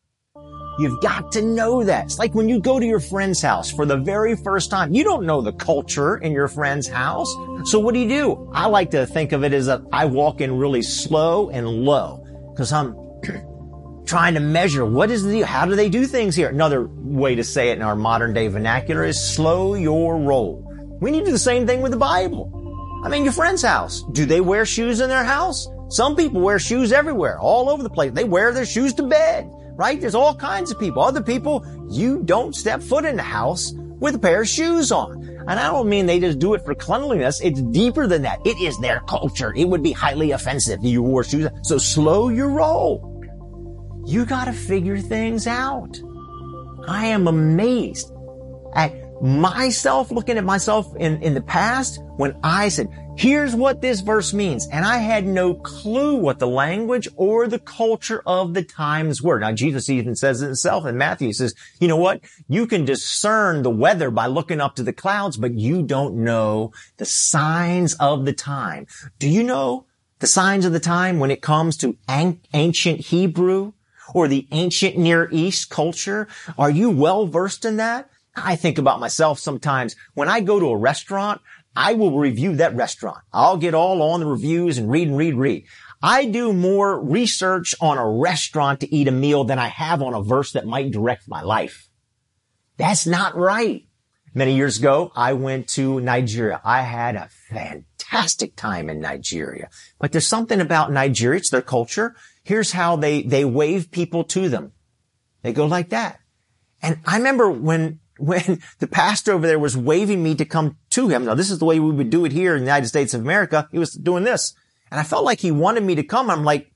You've 0.77 1.01
got 1.01 1.31
to 1.31 1.41
know 1.41 1.83
that. 1.83 2.05
It's 2.05 2.19
like 2.19 2.35
when 2.35 2.49
you 2.49 2.59
go 2.59 2.79
to 2.79 2.85
your 2.85 2.99
friend's 2.99 3.41
house 3.41 3.71
for 3.71 3.85
the 3.85 3.97
very 3.97 4.35
first 4.35 4.69
time. 4.69 4.93
You 4.93 5.05
don't 5.05 5.25
know 5.25 5.41
the 5.41 5.53
culture 5.53 6.17
in 6.17 6.33
your 6.33 6.49
friend's 6.49 6.87
house. 6.87 7.33
So 7.63 7.79
what 7.79 7.93
do 7.93 7.99
you 8.01 8.09
do? 8.09 8.51
I 8.53 8.67
like 8.67 8.91
to 8.91 9.05
think 9.05 9.31
of 9.31 9.43
it 9.43 9.53
as 9.53 9.69
I 9.69 10.05
walk 10.05 10.41
in 10.41 10.57
really 10.57 10.81
slow 10.81 11.49
and 11.49 11.65
low 11.67 12.25
because 12.51 12.73
I'm 12.73 12.93
trying 14.07 14.33
to 14.33 14.39
measure 14.39 14.85
what 14.85 15.11
is 15.11 15.23
the, 15.23 15.41
how 15.41 15.65
do 15.65 15.75
they 15.75 15.89
do 15.89 16.05
things 16.05 16.35
here? 16.35 16.49
Another 16.49 16.87
way 16.87 17.35
to 17.35 17.43
say 17.43 17.69
it 17.69 17.77
in 17.77 17.83
our 17.83 17.95
modern 17.95 18.33
day 18.33 18.47
vernacular 18.47 19.03
is 19.03 19.21
slow 19.21 19.73
your 19.75 20.17
roll. 20.17 20.63
We 21.01 21.11
need 21.11 21.19
to 21.19 21.25
do 21.25 21.31
the 21.31 21.37
same 21.37 21.67
thing 21.67 21.81
with 21.81 21.91
the 21.91 21.97
Bible. 21.97 23.01
I 23.03 23.09
mean, 23.09 23.23
your 23.23 23.33
friend's 23.33 23.61
house. 23.61 24.03
Do 24.13 24.25
they 24.25 24.41
wear 24.41 24.65
shoes 24.65 25.01
in 25.01 25.09
their 25.09 25.23
house? 25.23 25.67
Some 25.89 26.15
people 26.15 26.41
wear 26.41 26.57
shoes 26.57 26.91
everywhere, 26.91 27.39
all 27.39 27.69
over 27.69 27.83
the 27.83 27.89
place. 27.89 28.11
They 28.13 28.23
wear 28.23 28.51
their 28.51 28.65
shoes 28.65 28.93
to 28.95 29.03
bed, 29.03 29.49
right? 29.75 29.99
There's 30.01 30.15
all 30.15 30.35
kinds 30.35 30.71
of 30.71 30.79
people. 30.79 31.03
Other 31.03 31.21
people, 31.21 31.65
you 31.89 32.23
don't 32.23 32.55
step 32.55 32.81
foot 32.81 33.05
in 33.05 33.15
the 33.15 33.23
house 33.23 33.73
with 33.75 34.15
a 34.15 34.19
pair 34.19 34.41
of 34.41 34.47
shoes 34.47 34.91
on. 34.91 35.23
And 35.47 35.51
I 35.51 35.67
don't 35.67 35.87
mean 35.87 36.05
they 36.05 36.19
just 36.19 36.39
do 36.39 36.55
it 36.55 36.65
for 36.65 36.75
cleanliness. 36.75 37.39
It's 37.39 37.61
deeper 37.61 38.05
than 38.05 38.23
that. 38.23 38.39
It 38.45 38.59
is 38.59 38.77
their 38.79 38.99
culture. 39.01 39.53
It 39.55 39.65
would 39.65 39.81
be 39.81 39.93
highly 39.93 40.31
offensive 40.31 40.79
if 40.79 40.85
you 40.91 41.01
wore 41.01 41.23
shoes. 41.23 41.47
So 41.63 41.77
slow 41.77 42.27
your 42.27 42.49
roll. 42.49 43.16
You 44.07 44.25
gotta 44.25 44.53
figure 44.53 44.97
things 44.99 45.47
out. 45.47 45.99
I 46.87 47.07
am 47.07 47.27
amazed 47.27 48.09
at 48.73 49.21
myself 49.21 50.11
looking 50.11 50.37
at 50.37 50.45
myself 50.45 50.95
in, 50.95 51.21
in 51.21 51.33
the 51.33 51.41
past 51.41 51.99
when 52.15 52.37
I 52.41 52.69
said, 52.69 52.87
here's 53.17 53.53
what 53.53 53.81
this 53.81 53.99
verse 53.99 54.33
means. 54.33 54.65
And 54.71 54.85
I 54.85 54.99
had 54.99 55.27
no 55.27 55.55
clue 55.55 56.15
what 56.15 56.39
the 56.39 56.47
language 56.47 57.09
or 57.17 57.49
the 57.49 57.59
culture 57.59 58.23
of 58.25 58.53
the 58.53 58.63
times 58.63 59.21
were. 59.21 59.39
Now, 59.39 59.51
Jesus 59.51 59.89
even 59.89 60.15
says 60.15 60.41
it 60.41 60.45
himself 60.45 60.85
in 60.85 60.97
Matthew. 60.97 61.27
He 61.27 61.33
says, 61.33 61.53
you 61.81 61.89
know 61.89 61.97
what? 61.97 62.21
You 62.47 62.65
can 62.65 62.85
discern 62.85 63.61
the 63.61 63.69
weather 63.69 64.09
by 64.09 64.27
looking 64.27 64.61
up 64.61 64.75
to 64.75 64.83
the 64.83 64.93
clouds, 64.93 65.35
but 65.35 65.53
you 65.53 65.83
don't 65.83 66.23
know 66.23 66.71
the 66.95 67.05
signs 67.05 67.93
of 67.95 68.23
the 68.23 68.33
time. 68.33 68.87
Do 69.19 69.27
you 69.27 69.43
know 69.43 69.85
the 70.19 70.27
signs 70.27 70.63
of 70.63 70.71
the 70.71 70.79
time 70.79 71.19
when 71.19 71.29
it 71.29 71.41
comes 71.41 71.75
to 71.77 71.97
an- 72.07 72.39
ancient 72.53 73.01
Hebrew? 73.01 73.73
Or 74.13 74.27
the 74.27 74.47
ancient 74.51 74.97
Near 74.97 75.29
East 75.31 75.69
culture? 75.69 76.27
Are 76.57 76.71
you 76.71 76.89
well 76.89 77.27
versed 77.27 77.65
in 77.65 77.77
that? 77.77 78.09
I 78.35 78.55
think 78.55 78.77
about 78.77 78.99
myself 78.99 79.39
sometimes. 79.39 79.95
When 80.13 80.29
I 80.29 80.41
go 80.41 80.59
to 80.59 80.67
a 80.67 80.77
restaurant, 80.77 81.41
I 81.75 81.93
will 81.93 82.17
review 82.17 82.55
that 82.57 82.75
restaurant. 82.75 83.19
I'll 83.33 83.57
get 83.57 83.73
all 83.73 84.01
on 84.01 84.19
the 84.19 84.25
reviews 84.25 84.77
and 84.77 84.89
read 84.89 85.07
and 85.07 85.17
read, 85.17 85.35
read. 85.35 85.65
I 86.01 86.25
do 86.25 86.53
more 86.53 87.03
research 87.03 87.73
on 87.81 87.97
a 87.97 88.09
restaurant 88.09 88.81
to 88.81 88.95
eat 88.95 89.07
a 89.07 89.11
meal 89.11 89.43
than 89.43 89.57
I 89.57 89.67
have 89.67 90.01
on 90.01 90.13
a 90.13 90.21
verse 90.21 90.51
that 90.53 90.65
might 90.65 90.91
direct 90.91 91.27
my 91.27 91.41
life. 91.41 91.87
That's 92.77 93.07
not 93.07 93.35
right. 93.35 93.86
Many 94.37 94.55
years 94.55 94.77
ago, 94.77 95.11
I 95.15 95.33
went 95.33 95.67
to 95.69 95.99
Nigeria. 95.99 96.61
I 96.63 96.83
had 96.83 97.15
a 97.15 97.27
fantastic 97.49 98.55
time 98.55 98.87
in 98.87 98.99
Nigeria. 98.99 99.67
But 99.97 100.11
there's 100.11 100.27
something 100.27 100.61
about 100.61 100.91
Nigeria. 100.91 101.39
It's 101.39 101.49
their 101.49 101.63
culture. 101.63 102.15
Here's 102.43 102.71
how 102.71 102.97
they, 102.97 103.23
they 103.23 103.45
wave 103.45 103.89
people 103.89 104.23
to 104.25 104.47
them. 104.47 104.73
They 105.41 105.53
go 105.53 105.65
like 105.65 105.89
that. 105.89 106.19
And 106.83 106.99
I 107.03 107.17
remember 107.17 107.49
when, 107.49 107.99
when 108.19 108.61
the 108.77 108.85
pastor 108.85 109.33
over 109.33 109.47
there 109.47 109.57
was 109.57 109.75
waving 109.75 110.21
me 110.21 110.35
to 110.35 110.45
come 110.45 110.77
to 110.91 111.07
him. 111.07 111.25
Now 111.25 111.33
this 111.33 111.49
is 111.49 111.57
the 111.57 111.65
way 111.65 111.79
we 111.79 111.89
would 111.89 112.11
do 112.11 112.23
it 112.23 112.31
here 112.31 112.53
in 112.53 112.59
the 112.59 112.67
United 112.67 112.89
States 112.89 113.15
of 113.15 113.21
America. 113.21 113.67
He 113.71 113.79
was 113.79 113.93
doing 113.93 114.23
this. 114.23 114.53
And 114.91 114.99
I 114.99 115.03
felt 115.03 115.25
like 115.25 115.39
he 115.39 115.49
wanted 115.49 115.81
me 115.81 115.95
to 115.95 116.03
come. 116.03 116.29
I'm 116.29 116.43
like, 116.43 116.71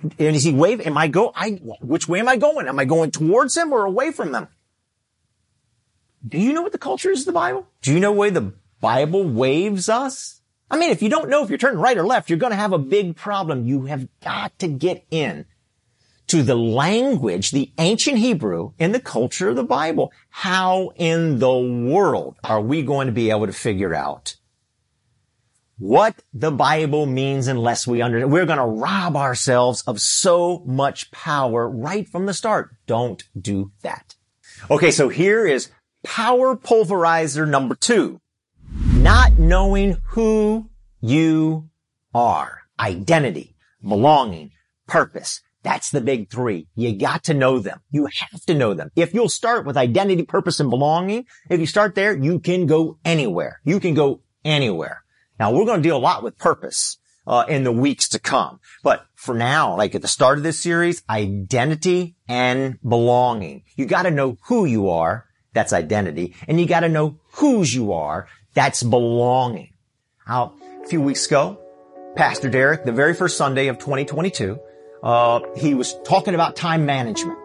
and 0.00 0.36
is 0.36 0.44
he 0.44 0.52
wave? 0.52 0.80
Am 0.82 0.96
I 0.96 1.08
go? 1.08 1.32
I, 1.34 1.58
which 1.80 2.06
way 2.06 2.20
am 2.20 2.28
I 2.28 2.36
going? 2.36 2.68
Am 2.68 2.78
I 2.78 2.84
going 2.84 3.10
towards 3.10 3.56
him 3.56 3.72
or 3.72 3.84
away 3.84 4.12
from 4.12 4.32
him? 4.32 4.46
Do 6.26 6.38
you 6.38 6.52
know 6.52 6.62
what 6.62 6.72
the 6.72 6.78
culture 6.78 7.10
is 7.10 7.20
of 7.20 7.26
the 7.26 7.32
Bible? 7.32 7.66
Do 7.82 7.92
you 7.92 8.00
know 8.00 8.12
the 8.12 8.18
way 8.18 8.30
the 8.30 8.52
Bible 8.80 9.24
waves 9.24 9.88
us? 9.88 10.40
I 10.70 10.78
mean, 10.78 10.90
if 10.90 11.02
you 11.02 11.08
don't 11.10 11.28
know 11.28 11.42
if 11.42 11.50
you're 11.50 11.58
turning 11.58 11.80
right 11.80 11.96
or 11.96 12.06
left, 12.06 12.30
you're 12.30 12.38
going 12.38 12.52
to 12.52 12.56
have 12.56 12.72
a 12.72 12.78
big 12.78 13.16
problem. 13.16 13.66
You 13.66 13.84
have 13.84 14.08
got 14.20 14.58
to 14.60 14.68
get 14.68 15.04
in 15.10 15.44
to 16.28 16.42
the 16.42 16.56
language, 16.56 17.50
the 17.50 17.72
ancient 17.78 18.18
Hebrew 18.18 18.72
in 18.78 18.92
the 18.92 19.00
culture 19.00 19.50
of 19.50 19.56
the 19.56 19.64
Bible. 19.64 20.12
How 20.30 20.92
in 20.96 21.38
the 21.38 21.54
world 21.54 22.36
are 22.42 22.60
we 22.60 22.82
going 22.82 23.06
to 23.06 23.12
be 23.12 23.30
able 23.30 23.46
to 23.46 23.52
figure 23.52 23.94
out 23.94 24.36
what 25.76 26.22
the 26.32 26.50
Bible 26.50 27.04
means 27.04 27.46
unless 27.46 27.86
we 27.86 28.00
understand? 28.00 28.32
We're 28.32 28.46
going 28.46 28.58
to 28.58 28.64
rob 28.64 29.16
ourselves 29.16 29.82
of 29.82 30.00
so 30.00 30.62
much 30.66 31.10
power 31.10 31.68
right 31.68 32.08
from 32.08 32.24
the 32.24 32.34
start. 32.34 32.70
Don't 32.86 33.22
do 33.38 33.72
that. 33.82 34.14
Okay, 34.70 34.90
so 34.90 35.10
here 35.10 35.46
is 35.46 35.70
power 36.04 36.54
pulverizer 36.54 37.48
number 37.48 37.74
two 37.74 38.20
not 39.04 39.38
knowing 39.38 39.98
who 40.08 40.70
you 41.02 41.68
are. 42.14 42.62
Identity, 42.80 43.54
belonging, 43.86 44.52
purpose. 44.86 45.42
That's 45.62 45.90
the 45.90 46.00
big 46.00 46.30
three. 46.30 46.68
You 46.74 46.96
got 46.96 47.24
to 47.24 47.34
know 47.34 47.58
them. 47.58 47.80
You 47.90 48.06
have 48.06 48.40
to 48.46 48.54
know 48.54 48.72
them. 48.72 48.90
If 48.96 49.12
you'll 49.12 49.28
start 49.28 49.66
with 49.66 49.76
identity, 49.76 50.22
purpose, 50.24 50.58
and 50.58 50.70
belonging, 50.70 51.26
if 51.50 51.60
you 51.60 51.66
start 51.66 51.94
there, 51.94 52.16
you 52.16 52.38
can 52.38 52.66
go 52.66 52.98
anywhere. 53.04 53.60
You 53.64 53.78
can 53.78 53.92
go 53.92 54.22
anywhere. 54.44 55.04
Now 55.38 55.52
we're 55.52 55.66
going 55.66 55.82
to 55.82 55.88
deal 55.88 55.96
a 55.96 55.98
lot 55.98 56.22
with 56.22 56.38
purpose. 56.38 56.98
Uh, 57.26 57.42
in 57.48 57.64
the 57.64 57.72
weeks 57.72 58.06
to 58.10 58.18
come. 58.18 58.60
But 58.82 59.06
for 59.14 59.34
now, 59.34 59.78
like 59.78 59.94
at 59.94 60.02
the 60.02 60.08
start 60.08 60.36
of 60.36 60.44
this 60.44 60.62
series, 60.62 61.02
identity 61.08 62.16
and 62.28 62.78
belonging. 62.86 63.62
You 63.76 63.86
gotta 63.86 64.10
know 64.10 64.36
who 64.48 64.66
you 64.66 64.90
are. 64.90 65.24
That's 65.54 65.72
identity. 65.72 66.34
And 66.46 66.60
you 66.60 66.66
gotta 66.66 66.88
know 66.88 67.18
whose 67.32 67.74
you 67.74 67.92
are. 67.92 68.28
That's 68.52 68.82
belonging. 68.82 69.72
Now, 70.28 70.54
a 70.82 70.86
few 70.86 71.00
weeks 71.00 71.26
ago, 71.26 71.58
Pastor 72.16 72.48
Derek, 72.50 72.84
the 72.84 72.92
very 72.92 73.14
first 73.14 73.36
Sunday 73.36 73.68
of 73.68 73.78
2022, 73.78 74.58
uh, 75.02 75.40
he 75.56 75.74
was 75.74 75.94
talking 76.04 76.34
about 76.34 76.56
time 76.56 76.86
management, 76.86 77.38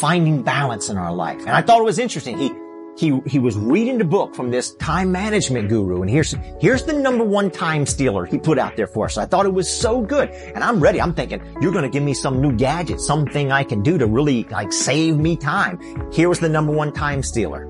finding 0.00 0.42
balance 0.42 0.88
in 0.88 0.96
our 0.96 1.12
life. 1.12 1.40
And 1.40 1.50
I 1.50 1.62
thought 1.62 1.80
it 1.80 1.84
was 1.84 1.98
interesting. 1.98 2.38
He, 2.38 2.52
he, 2.96 3.20
he 3.26 3.38
was 3.38 3.56
reading 3.56 3.98
the 3.98 4.04
book 4.04 4.34
from 4.34 4.50
this 4.50 4.74
time 4.76 5.10
management 5.10 5.68
guru. 5.68 6.02
And 6.02 6.10
here's, 6.10 6.34
here's 6.60 6.84
the 6.84 6.92
number 6.92 7.24
one 7.24 7.50
time 7.50 7.86
stealer 7.86 8.24
he 8.24 8.38
put 8.38 8.58
out 8.58 8.76
there 8.76 8.86
for 8.86 9.06
us. 9.06 9.18
I 9.18 9.26
thought 9.26 9.46
it 9.46 9.52
was 9.52 9.68
so 9.68 10.00
good. 10.00 10.30
And 10.30 10.62
I'm 10.62 10.80
ready. 10.80 11.00
I'm 11.00 11.14
thinking, 11.14 11.42
you're 11.60 11.72
going 11.72 11.84
to 11.84 11.90
give 11.90 12.02
me 12.02 12.14
some 12.14 12.40
new 12.40 12.52
gadget, 12.52 13.00
something 13.00 13.50
I 13.50 13.64
can 13.64 13.82
do 13.82 13.98
to 13.98 14.06
really 14.06 14.44
like 14.44 14.72
save 14.72 15.16
me 15.16 15.36
time. 15.36 15.78
Here 16.12 16.28
was 16.28 16.40
the 16.40 16.48
number 16.48 16.72
one 16.72 16.92
time 16.92 17.22
stealer. 17.22 17.68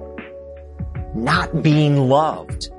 Not 1.14 1.62
being 1.62 2.08
loved 2.08 2.70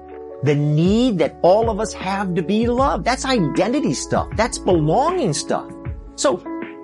the 0.44 0.54
need 0.54 1.18
that 1.18 1.36
all 1.42 1.72
of 1.72 1.80
us 1.80 1.92
have 1.94 2.36
to 2.36 2.44
be 2.44 2.68
loved. 2.68 3.04
That's 3.04 3.26
identity 3.26 3.94
stuff. 3.96 4.28
That's 4.36 4.60
belonging 4.60 5.34
stuff. 5.34 5.72
So 6.18 6.44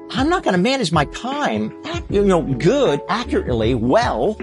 I'm 0.10 0.30
not 0.30 0.44
going 0.44 0.56
to 0.56 0.62
manage 0.62 0.91
my 0.91 1.06
time, 1.06 1.72
you 2.10 2.25
know, 2.25 2.41
good, 2.41 3.01
accurately, 3.08 3.75
well, 3.75 4.36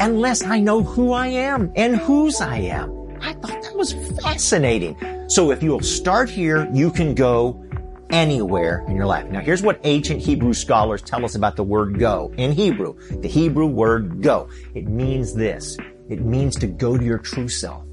unless 0.00 0.42
I 0.44 0.60
know 0.60 0.82
who 0.82 1.12
I 1.12 1.28
am 1.28 1.72
and 1.76 1.96
whose 1.96 2.40
I 2.40 2.58
am. 2.58 2.98
I 3.20 3.32
thought 3.34 3.62
that 3.62 3.74
was 3.74 3.92
fascinating. 4.22 4.96
So 5.28 5.50
if 5.50 5.62
you'll 5.62 5.80
start 5.80 6.30
here, 6.30 6.68
you 6.72 6.90
can 6.90 7.14
go 7.14 7.64
anywhere 8.10 8.84
in 8.88 8.96
your 8.96 9.06
life. 9.06 9.26
Now 9.26 9.40
here's 9.40 9.62
what 9.62 9.80
ancient 9.84 10.20
Hebrew 10.20 10.54
scholars 10.54 11.02
tell 11.02 11.24
us 11.24 11.34
about 11.34 11.56
the 11.56 11.64
word 11.64 11.98
go 11.98 12.32
in 12.36 12.52
Hebrew. 12.52 12.96
The 13.20 13.28
Hebrew 13.28 13.66
word 13.66 14.22
go. 14.22 14.48
It 14.74 14.88
means 14.88 15.34
this. 15.34 15.76
It 16.08 16.24
means 16.24 16.56
to 16.56 16.66
go 16.66 16.96
to 16.96 17.04
your 17.04 17.18
true 17.18 17.48
self. 17.48 17.84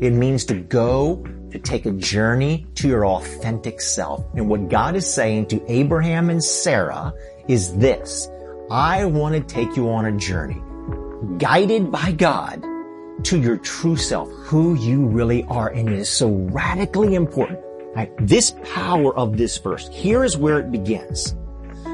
It 0.00 0.12
means 0.12 0.44
to 0.46 0.54
go 0.54 1.24
to 1.50 1.58
take 1.58 1.86
a 1.86 1.92
journey 1.92 2.66
to 2.76 2.88
your 2.88 3.06
authentic 3.06 3.80
self. 3.80 4.24
And 4.34 4.48
what 4.48 4.68
God 4.68 4.96
is 4.96 5.12
saying 5.12 5.46
to 5.48 5.62
Abraham 5.70 6.30
and 6.30 6.42
Sarah 6.42 7.12
is 7.48 7.76
this. 7.76 8.28
I 8.70 9.04
want 9.04 9.34
to 9.34 9.40
take 9.40 9.76
you 9.76 9.90
on 9.90 10.06
a 10.06 10.12
journey 10.16 10.62
guided 11.38 11.90
by 11.90 12.12
God 12.12 12.64
to 13.24 13.40
your 13.40 13.56
true 13.58 13.96
self, 13.96 14.30
who 14.30 14.74
you 14.74 15.06
really 15.06 15.44
are. 15.44 15.68
And 15.68 15.88
it 15.88 15.98
is 15.98 16.08
so 16.08 16.30
radically 16.30 17.14
important. 17.14 17.60
Right? 17.94 18.12
This 18.18 18.54
power 18.64 19.16
of 19.16 19.36
this 19.36 19.58
verse, 19.58 19.88
here 19.88 20.24
is 20.24 20.36
where 20.36 20.60
it 20.60 20.70
begins. 20.70 21.34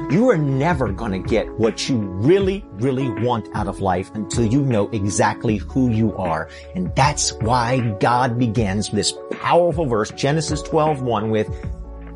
You 0.09 0.29
are 0.29 0.37
never 0.37 0.91
going 0.91 1.11
to 1.11 1.19
get 1.19 1.49
what 1.59 1.89
you 1.89 1.97
really, 1.97 2.63
really 2.73 3.09
want 3.09 3.49
out 3.53 3.67
of 3.67 3.81
life 3.81 4.09
until 4.13 4.45
you 4.45 4.61
know 4.61 4.89
exactly 4.91 5.57
who 5.57 5.89
you 5.89 6.15
are. 6.15 6.49
And 6.75 6.95
that's 6.95 7.33
why 7.33 7.79
God 7.99 8.39
begins 8.39 8.89
this 8.89 9.13
powerful 9.31 9.85
verse, 9.85 10.11
Genesis 10.11 10.61
12, 10.61 11.01
1 11.01 11.29
with, 11.29 11.49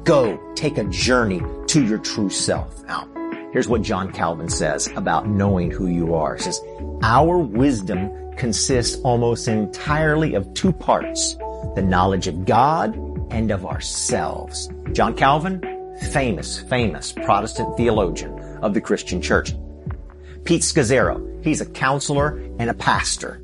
go 0.06 0.40
take 0.56 0.78
a 0.78 0.86
journey 0.86 1.42
to 1.68 1.84
your 1.84 1.98
true 1.98 2.30
self. 2.30 2.82
Now, 2.86 3.10
Here's 3.52 3.68
what 3.68 3.82
John 3.82 4.14
Calvin 4.14 4.48
says 4.48 4.88
about 4.96 5.28
knowing 5.28 5.72
who 5.72 5.88
you 5.88 6.14
are. 6.14 6.36
He 6.36 6.44
says, 6.44 6.62
our 7.04 7.38
wisdom 7.38 8.10
consists 8.38 8.96
almost 9.02 9.50
entirely 9.50 10.36
of 10.36 10.54
two 10.54 10.72
parts, 10.72 11.36
the 11.76 11.84
knowledge 11.86 12.28
of 12.28 12.46
God 12.46 12.96
and 13.30 13.52
of 13.52 13.66
ourselves. 13.66 14.70
John 14.94 15.16
Calvin, 15.16 15.62
famous, 16.12 16.62
famous 16.62 17.12
Protestant 17.12 17.76
theologian 17.76 18.40
of 18.62 18.74
the 18.74 18.82
Christian 18.82 19.22
church. 19.22 19.54
Pete 20.46 20.62
Scazzero, 20.62 21.44
he's 21.44 21.60
a 21.60 21.66
counselor 21.66 22.38
and 22.58 22.70
a 22.70 22.74
pastor. 22.74 23.42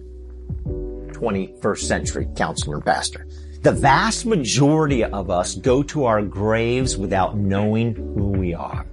21st 0.64 1.80
century 1.80 2.28
counselor 2.36 2.80
pastor. 2.80 3.28
The 3.62 3.74
vast 3.74 4.26
majority 4.26 5.04
of 5.04 5.30
us 5.30 5.56
go 5.56 5.84
to 5.84 6.06
our 6.06 6.22
graves 6.22 6.96
without 6.96 7.36
knowing 7.36 7.94
who 7.94 8.30
we 8.30 8.54
are. 8.54 8.86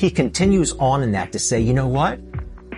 He 0.00 0.10
continues 0.10 0.72
on 0.78 1.02
in 1.02 1.12
that 1.12 1.30
to 1.32 1.38
say, 1.38 1.60
you 1.60 1.74
know 1.74 1.86
what? 1.86 2.18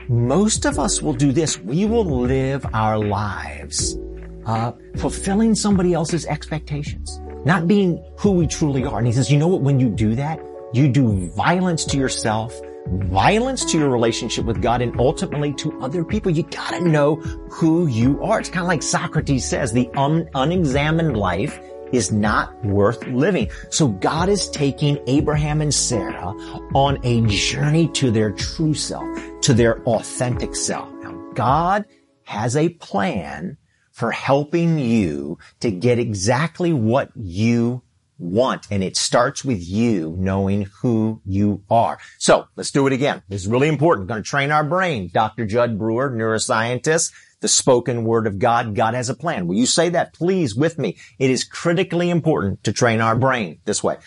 Most 0.09 0.65
of 0.65 0.81
us 0.81 1.01
will 1.01 1.13
do 1.13 1.31
this. 1.31 1.57
We 1.57 1.85
will 1.85 2.05
live 2.05 2.67
our 2.75 2.99
lives 2.99 3.97
uh, 4.45 4.73
fulfilling 4.97 5.55
somebody 5.55 5.95
else's 5.95 6.27
expectations, 6.27 7.21
not 7.45 7.69
being 7.69 8.05
who 8.19 8.33
we 8.33 8.49
truly 8.49 8.85
are. 8.85 8.99
And 8.99 9.07
he 9.07 9.13
says, 9.13 9.31
you 9.31 9.39
know 9.39 9.47
what? 9.47 9.61
When 9.61 9.79
you 9.79 9.89
do 9.89 10.17
that, 10.17 10.41
you 10.73 10.89
do 10.89 11.31
violence 11.37 11.85
to 11.85 11.97
yourself, 11.97 12.61
violence 12.89 13.65
to 13.67 13.79
your 13.79 13.91
relationship 13.91 14.45
with 14.45 14.61
God, 14.61 14.83
and 14.83 14.99
ultimately 14.99 15.55
to 15.55 15.81
other 15.81 16.05
people. 16.05 16.33
You 16.33 16.43
gotta 16.43 16.81
know 16.81 17.15
who 17.53 17.87
you 17.87 18.21
are. 18.25 18.41
It's 18.41 18.49
kind 18.49 18.63
of 18.63 18.69
like 18.69 18.83
Socrates 18.83 19.49
says, 19.49 19.73
the 19.73 19.89
un- 19.95 20.29
unexamined 20.35 21.17
life 21.17 21.61
is 21.93 22.11
not 22.11 22.65
worth 22.65 23.07
living. 23.09 23.51
So 23.71 23.89
God 23.89 24.29
is 24.29 24.49
taking 24.51 24.99
Abraham 25.07 25.61
and 25.61 25.73
Sarah 25.73 26.33
on 26.75 26.99
a 27.05 27.27
journey 27.27 27.89
to 27.89 28.11
their 28.11 28.33
true 28.33 28.75
self, 28.75 29.07
to 29.43 29.55
their 29.55 29.83
authentic 29.85 30.57
self. 30.57 30.93
Now, 31.03 31.13
God 31.35 31.85
has 32.25 32.57
a 32.57 32.71
plan 32.71 33.59
for 33.91 34.11
helping 34.11 34.79
you 34.79 35.39
to 35.61 35.71
get 35.71 35.99
exactly 35.99 36.73
what 36.73 37.11
you 37.15 37.83
want. 38.19 38.67
And 38.71 38.83
it 38.83 38.97
starts 38.97 39.45
with 39.45 39.67
you 39.69 40.15
knowing 40.19 40.69
who 40.81 41.21
you 41.27 41.63
are. 41.69 41.99
So 42.19 42.47
let's 42.57 42.71
do 42.71 42.87
it 42.87 42.93
again. 42.93 43.23
This 43.29 43.43
is 43.43 43.49
really 43.49 43.69
important. 43.69 44.09
Going 44.09 44.23
to 44.23 44.29
train 44.29 44.51
our 44.51 44.65
brain. 44.65 45.11
Dr. 45.13 45.45
Jud 45.45 45.79
Brewer, 45.79 46.11
neuroscientist, 46.11 47.13
the 47.43 47.49
spoken 47.49 48.05
word 48.05 48.27
of 48.27 48.39
God. 48.39 48.75
God 48.75 48.95
has 48.95 49.11
a 49.11 49.15
plan. 49.15 49.47
Will 49.47 49.57
you 49.57 49.67
say 49.67 49.91
that 49.91 50.15
please 50.15 50.55
with 50.55 50.79
me? 50.79 50.97
It 51.19 51.29
is 51.29 51.45
critically 51.45 52.09
important 52.09 52.65
to 52.65 52.73
train 52.73 53.03
our 53.03 53.17
brain 53.17 53.61
this 53.67 53.85
way. 53.85 53.99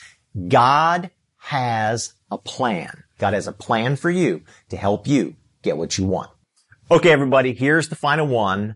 God 0.48 1.12
has 1.38 2.14
a 2.32 2.38
plan. 2.38 3.04
God 3.20 3.34
has 3.34 3.48
a 3.48 3.54
plan 3.54 3.96
for 3.96 4.10
you 4.10 4.42
to 4.70 4.78
help 4.78 5.08
you 5.08 5.36
get 5.62 5.78
what 5.78 5.98
you 5.98 6.06
want. 6.06 6.32
Okay, 6.90 7.12
everybody, 7.12 7.54
here's 7.54 7.90
the 7.90 7.96
final 7.96 8.28
one. 8.28 8.76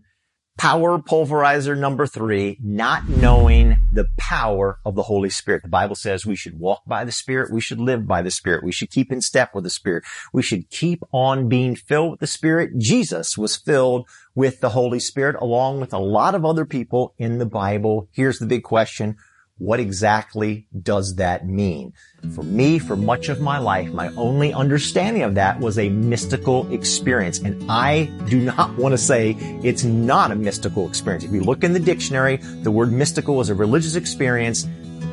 Power 0.60 0.98
pulverizer 0.98 1.74
number 1.74 2.06
three, 2.06 2.58
not 2.62 3.08
knowing 3.08 3.78
the 3.94 4.06
power 4.18 4.78
of 4.84 4.94
the 4.94 5.04
Holy 5.04 5.30
Spirit. 5.30 5.62
The 5.62 5.70
Bible 5.70 5.94
says 5.94 6.26
we 6.26 6.36
should 6.36 6.60
walk 6.60 6.82
by 6.86 7.06
the 7.06 7.12
Spirit. 7.12 7.50
We 7.50 7.62
should 7.62 7.80
live 7.80 8.06
by 8.06 8.20
the 8.20 8.30
Spirit. 8.30 8.62
We 8.62 8.70
should 8.70 8.90
keep 8.90 9.10
in 9.10 9.22
step 9.22 9.54
with 9.54 9.64
the 9.64 9.70
Spirit. 9.70 10.04
We 10.34 10.42
should 10.42 10.68
keep 10.68 11.02
on 11.12 11.48
being 11.48 11.76
filled 11.76 12.10
with 12.10 12.20
the 12.20 12.26
Spirit. 12.26 12.76
Jesus 12.76 13.38
was 13.38 13.56
filled 13.56 14.06
with 14.34 14.60
the 14.60 14.68
Holy 14.68 15.00
Spirit 15.00 15.36
along 15.40 15.80
with 15.80 15.94
a 15.94 15.98
lot 15.98 16.34
of 16.34 16.44
other 16.44 16.66
people 16.66 17.14
in 17.16 17.38
the 17.38 17.46
Bible. 17.46 18.10
Here's 18.12 18.38
the 18.38 18.44
big 18.44 18.62
question. 18.62 19.16
What 19.60 19.78
exactly 19.78 20.66
does 20.82 21.16
that 21.16 21.46
mean? 21.46 21.92
For 22.34 22.42
me, 22.42 22.78
for 22.78 22.96
much 22.96 23.28
of 23.28 23.42
my 23.42 23.58
life, 23.58 23.92
my 23.92 24.08
only 24.14 24.54
understanding 24.54 25.22
of 25.22 25.34
that 25.34 25.60
was 25.60 25.78
a 25.78 25.90
mystical 25.90 26.72
experience. 26.72 27.40
And 27.40 27.70
I 27.70 28.04
do 28.26 28.40
not 28.40 28.74
want 28.78 28.94
to 28.94 28.98
say 28.98 29.32
it's 29.62 29.84
not 29.84 30.30
a 30.30 30.34
mystical 30.34 30.88
experience. 30.88 31.24
If 31.24 31.32
you 31.32 31.42
look 31.42 31.62
in 31.62 31.74
the 31.74 31.78
dictionary, 31.78 32.36
the 32.36 32.70
word 32.70 32.90
mystical 32.90 33.38
is 33.42 33.50
a 33.50 33.54
religious 33.54 33.96
experience 33.96 34.66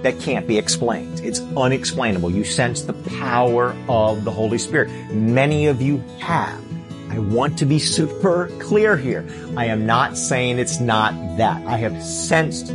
that 0.03 0.17
can't 0.21 0.47
be 0.47 0.57
explained. 0.57 1.19
It's 1.19 1.41
unexplainable. 1.57 2.31
You 2.31 2.45
sense 2.45 2.83
the 2.83 2.93
power 2.93 3.75
of 3.89 4.23
the 4.23 4.31
Holy 4.31 4.59
Spirit. 4.59 4.89
Many 5.11 5.67
of 5.67 5.81
you 5.81 5.97
have. 6.19 6.63
I 7.09 7.19
want 7.19 7.59
to 7.59 7.65
be 7.65 7.79
super 7.79 8.47
clear 8.59 8.95
here. 8.95 9.27
I 9.57 9.65
am 9.65 9.85
not 9.85 10.15
saying 10.17 10.57
it's 10.57 10.79
not 10.79 11.13
that. 11.37 11.67
I 11.67 11.75
have 11.75 12.01
sensed 12.01 12.71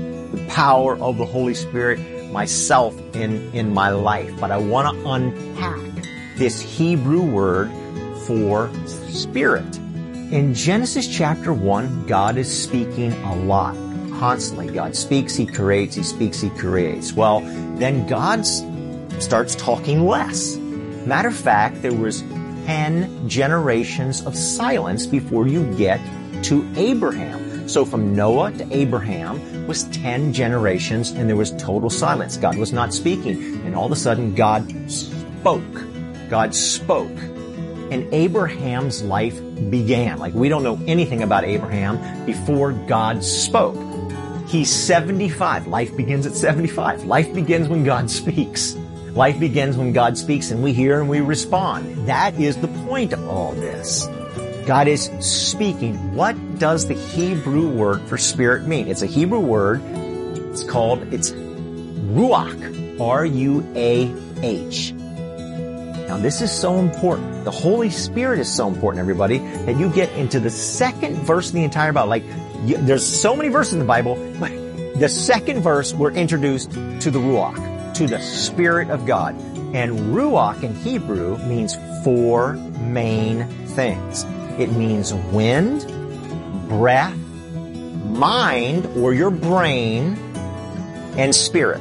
power 0.53 0.99
of 0.99 1.17
the 1.17 1.25
Holy 1.25 1.55
Spirit 1.55 1.99
myself 2.31 2.95
in, 3.15 3.53
in 3.55 3.73
my 3.73 3.91
life. 3.91 4.33
But 4.39 4.51
I 4.51 4.59
want 4.59 4.97
to 4.97 5.09
unpack 5.09 5.81
this 6.37 6.61
Hebrew 6.61 7.23
word 7.23 7.71
for 8.27 8.71
spirit. 8.87 9.77
In 10.31 10.55
Genesis 10.55 11.07
chapter 11.09 11.53
1, 11.53 12.07
God 12.07 12.37
is 12.37 12.63
speaking 12.63 13.13
a 13.13 13.37
lot, 13.37 13.75
constantly. 14.19 14.69
God 14.69 14.97
speaks, 14.97 15.35
He 15.35 15.47
creates, 15.47 15.95
He 15.95 16.03
speaks, 16.03 16.41
He 16.41 16.51
creates. 16.51 17.13
Well, 17.13 17.41
then 17.77 18.07
God 18.07 18.47
starts 19.21 19.55
talking 19.55 20.07
less. 20.07 20.57
Matter 21.07 21.29
of 21.29 21.37
fact, 21.37 21.83
there 21.83 21.93
was 21.93 22.23
10 22.67 23.29
generations 23.29 24.25
of 24.25 24.37
silence 24.37 25.07
before 25.07 25.49
you 25.49 25.65
get 25.77 26.01
to 26.45 26.67
Abraham. 26.77 27.52
So 27.73 27.87
from 27.87 28.15
Noah 28.15 28.53
to 28.53 28.69
Abraham, 28.71 29.67
was 29.67 29.85
10 29.85 30.35
generations 30.35 31.09
and 31.13 31.27
there 31.27 31.37
was 31.37 31.53
total 31.53 31.89
silence. 31.89 32.37
God 32.37 32.59
was 32.59 32.71
not 32.71 32.93
speaking. 32.93 33.65
And 33.65 33.75
all 33.75 33.87
of 33.87 33.93
a 33.93 33.97
sudden 33.97 34.35
God 34.35 34.91
spoke. 34.91 35.63
God 36.29 36.55
spoke. 36.55 37.17
And 37.91 38.13
Abraham's 38.13 39.03
life 39.03 39.41
began. 39.71 40.19
Like 40.19 40.35
we 40.35 40.51
don't 40.51 40.63
know 40.63 40.79
anything 40.87 41.23
about 41.23 41.45
Abraham 41.45 42.27
before 42.27 42.73
God 42.73 43.25
spoke. 43.25 43.79
He's 44.47 44.69
75. 44.69 45.67
Life 45.67 45.97
begins 45.97 46.27
at 46.27 46.37
75. 46.37 47.05
Life 47.05 47.33
begins 47.33 47.71
when 47.71 47.85
God 47.85 48.11
speaks. 48.11 48.77
Life 49.13 49.41
begins 49.41 49.79
when 49.79 49.95
God 49.95 50.19
speaks 50.19 50.51
and 50.51 50.63
we 50.63 50.75
hear 50.75 51.01
and 51.01 51.09
we 51.09 51.23
respond. 51.23 52.07
That 52.07 52.39
is 52.39 52.59
the 52.59 52.69
point 52.87 53.15
of 53.15 53.27
all 53.27 53.53
this. 53.53 54.07
God 54.67 54.89
is 54.89 55.11
speaking. 55.21 56.15
What 56.15 56.37
does 56.63 56.87
the 56.87 56.95
Hebrew 56.95 57.69
word 57.69 58.01
for 58.03 58.17
spirit 58.17 58.69
mean? 58.69 58.87
It's 58.87 59.03
a 59.03 59.07
Hebrew 59.07 59.41
word. 59.41 59.83
It's 59.83 60.63
called, 60.63 61.13
it's 61.13 61.33
ruach. 61.33 63.01
R-U-A-H. 63.01 64.93
Now 64.93 66.19
this 66.19 66.41
is 66.41 66.53
so 66.53 66.79
important. 66.79 67.45
The 67.45 67.51
Holy 67.51 67.91
Spirit 67.91 68.39
is 68.39 68.49
so 68.49 68.69
important, 68.69 69.01
everybody, 69.01 69.39
that 69.39 69.77
you 69.77 69.91
get 69.91 70.13
into 70.13 70.39
the 70.39 70.51
second 70.51 71.17
verse 71.17 71.49
of 71.49 71.55
the 71.55 71.65
entire 71.65 71.93
Bible. 71.93 72.09
Like, 72.09 72.23
you, 72.65 72.77
there's 72.77 73.05
so 73.05 73.35
many 73.35 73.49
verses 73.49 73.73
in 73.73 73.81
the 73.81 73.85
Bible, 73.85 74.15
but 74.39 74.53
the 75.01 75.09
second 75.09 75.63
verse 75.63 75.93
we're 75.93 76.13
introduced 76.13 76.71
to 76.71 77.11
the 77.11 77.19
ruach, 77.19 77.95
to 77.95 78.07
the 78.07 78.21
Spirit 78.21 78.89
of 78.89 79.05
God. 79.05 79.35
And 79.75 80.15
ruach 80.15 80.63
in 80.63 80.77
Hebrew 80.77 81.39
means 81.39 81.77
four 82.05 82.53
main 82.53 83.49
things. 83.67 84.23
It 84.61 84.71
means 84.71 85.13
wind, 85.13 85.83
breath, 86.79 87.17
mind 87.17 88.87
or 88.97 89.13
your 89.13 89.31
brain, 89.31 90.17
and 91.17 91.35
spirit. 91.35 91.81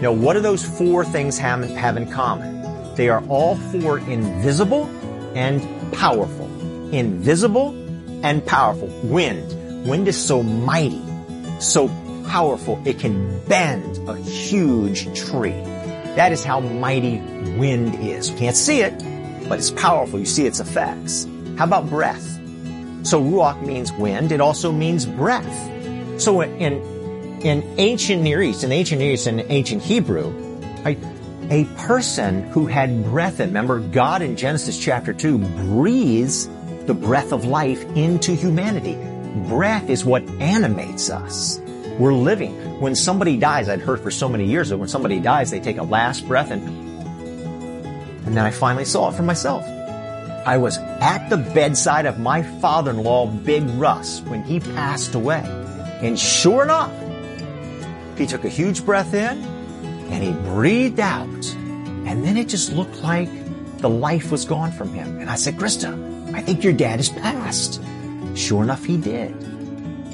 Now, 0.00 0.12
what 0.12 0.34
do 0.34 0.40
those 0.40 0.64
four 0.64 1.04
things 1.04 1.38
have, 1.38 1.68
have 1.70 1.96
in 1.96 2.10
common? 2.10 2.94
They 2.94 3.08
are 3.08 3.24
all 3.28 3.56
four 3.56 3.98
invisible 3.98 4.86
and 5.34 5.60
powerful. 5.92 6.46
Invisible 6.92 7.70
and 8.24 8.44
powerful. 8.46 8.88
Wind. 9.02 9.86
Wind 9.88 10.06
is 10.06 10.22
so 10.22 10.42
mighty, 10.42 11.02
so 11.58 11.88
powerful, 12.28 12.80
it 12.86 12.98
can 12.98 13.44
bend 13.46 14.08
a 14.08 14.16
huge 14.16 15.04
tree. 15.18 15.50
That 16.16 16.32
is 16.32 16.44
how 16.44 16.60
mighty 16.60 17.18
wind 17.58 17.96
is. 17.96 18.30
You 18.30 18.36
can't 18.36 18.56
see 18.56 18.80
it, 18.80 18.92
but 19.48 19.58
it's 19.58 19.70
powerful. 19.70 20.18
You 20.18 20.26
see 20.26 20.46
its 20.46 20.60
effects. 20.60 21.26
How 21.56 21.64
about 21.64 21.88
breath? 21.88 22.31
So 23.02 23.20
ruach 23.20 23.64
means 23.66 23.92
wind. 23.92 24.32
It 24.32 24.40
also 24.40 24.70
means 24.72 25.06
breath. 25.06 26.20
So 26.20 26.40
in, 26.40 26.80
in 27.42 27.62
ancient 27.78 28.22
Near 28.22 28.42
East, 28.42 28.64
in 28.64 28.72
ancient 28.72 29.00
Near 29.00 29.12
East 29.12 29.26
and 29.26 29.40
ancient 29.48 29.82
Hebrew, 29.82 30.30
right, 30.84 30.98
a 31.50 31.64
person 31.76 32.44
who 32.50 32.66
had 32.66 33.04
breath 33.04 33.40
in, 33.40 33.48
remember 33.48 33.80
God 33.80 34.22
in 34.22 34.36
Genesis 34.36 34.78
chapter 34.78 35.12
2 35.12 35.38
breathes 35.38 36.48
the 36.86 36.94
breath 36.94 37.32
of 37.32 37.44
life 37.44 37.82
into 37.96 38.34
humanity. 38.34 38.94
Breath 39.48 39.88
is 39.90 40.04
what 40.04 40.22
animates 40.40 41.10
us. 41.10 41.60
We're 41.98 42.14
living. 42.14 42.80
When 42.80 42.94
somebody 42.94 43.36
dies, 43.36 43.68
I'd 43.68 43.80
heard 43.80 44.00
for 44.00 44.10
so 44.10 44.28
many 44.28 44.46
years 44.46 44.68
that 44.70 44.78
when 44.78 44.88
somebody 44.88 45.20
dies, 45.20 45.50
they 45.50 45.60
take 45.60 45.78
a 45.78 45.82
last 45.82 46.26
breath 46.26 46.50
and, 46.50 46.62
and 48.26 48.36
then 48.36 48.44
I 48.44 48.50
finally 48.50 48.84
saw 48.84 49.10
it 49.10 49.14
for 49.14 49.22
myself. 49.22 49.64
I 50.44 50.56
was 50.56 50.76
at 50.78 51.28
the 51.28 51.36
bedside 51.36 52.04
of 52.04 52.18
my 52.18 52.42
father-in-law, 52.42 53.28
Big 53.44 53.62
Russ, 53.70 54.20
when 54.22 54.42
he 54.42 54.58
passed 54.58 55.14
away. 55.14 55.42
And 56.02 56.18
sure 56.18 56.64
enough, 56.64 56.92
he 58.18 58.26
took 58.26 58.44
a 58.44 58.48
huge 58.48 58.84
breath 58.84 59.14
in 59.14 59.38
and 60.10 60.24
he 60.24 60.32
breathed 60.50 60.98
out. 60.98 61.28
And 62.06 62.24
then 62.24 62.36
it 62.36 62.48
just 62.48 62.72
looked 62.72 63.02
like 63.02 63.28
the 63.78 63.88
life 63.88 64.32
was 64.32 64.44
gone 64.44 64.72
from 64.72 64.92
him. 64.92 65.20
And 65.20 65.30
I 65.30 65.36
said, 65.36 65.54
Krista, 65.54 66.34
I 66.34 66.42
think 66.42 66.64
your 66.64 66.72
dad 66.72 66.96
has 66.96 67.08
passed. 67.08 67.80
Sure 68.34 68.64
enough, 68.64 68.84
he 68.84 68.96
did. 68.96 69.30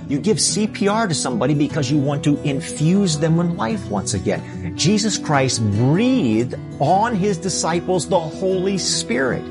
You 0.08 0.18
give 0.18 0.38
CPR 0.38 1.08
to 1.08 1.14
somebody 1.14 1.54
because 1.54 1.90
you 1.90 1.98
want 1.98 2.24
to 2.24 2.38
infuse 2.42 3.18
them 3.18 3.36
with 3.36 3.48
life 3.56 3.88
once 3.90 4.14
again. 4.14 4.76
Jesus 4.76 5.16
Christ 5.16 5.62
breathed 5.72 6.54
on 6.80 7.14
his 7.14 7.38
disciples 7.38 8.08
the 8.08 8.18
Holy 8.18 8.78
Spirit. 8.78 9.44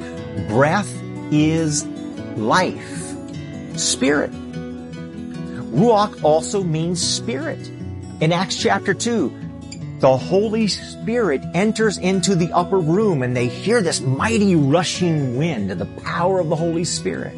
Breath 0.48 0.92
is 1.32 1.86
life. 2.38 3.16
Spirit. 3.78 4.32
Ruach 5.72 6.24
also 6.24 6.64
means 6.64 7.02
spirit. 7.02 7.68
In 8.22 8.32
Acts 8.32 8.56
chapter 8.56 8.94
2, 8.94 9.98
the 10.00 10.16
Holy 10.16 10.68
Spirit 10.68 11.42
enters 11.56 11.98
into 11.98 12.36
the 12.36 12.52
upper 12.52 12.78
room 12.78 13.24
and 13.24 13.36
they 13.36 13.48
hear 13.48 13.82
this 13.82 14.00
mighty 14.00 14.56
rushing 14.56 15.38
wind, 15.38 15.72
of 15.72 15.80
the 15.80 15.86
power 16.02 16.40
of 16.40 16.50
the 16.50 16.56
Holy 16.56 16.84
Spirit. 16.84 17.36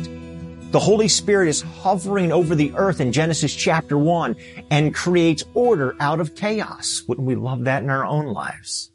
The 0.72 0.80
Holy 0.80 1.08
Spirit 1.08 1.48
is 1.48 1.62
hovering 1.62 2.32
over 2.32 2.54
the 2.56 2.74
earth 2.76 3.02
in 3.02 3.12
Genesis 3.12 3.56
chapter 3.56 3.98
1 3.98 4.36
and 4.70 4.94
creates 4.94 5.44
order 5.54 5.96
out 6.00 6.20
of 6.20 6.36
chaos. 6.36 7.02
Wouldn't 7.08 7.26
we 7.26 7.36
love 7.36 7.64
that 7.64 7.82
in 7.82 7.90
our 7.90 8.06
own 8.06 8.28
lives? 8.28 8.92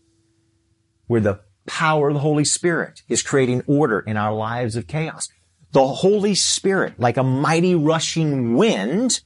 Where 1.07 1.21
the 1.21 1.41
power 1.67 2.09
of 2.09 2.15
the 2.15 2.21
Holy 2.21 2.45
Spirit 2.45 3.03
is 3.09 3.23
creating 3.23 3.63
order 3.67 4.01
in 4.01 4.17
our 4.17 4.35
lives 4.35 4.77
of 4.77 4.87
chaos. 4.87 5.29
The 5.73 5.87
Holy 5.87 6.35
Spirit, 6.35 6.99
like 6.99 7.17
a 7.17 7.23
mighty 7.23 7.75
rushing 7.75 8.55
wind, 8.55 9.21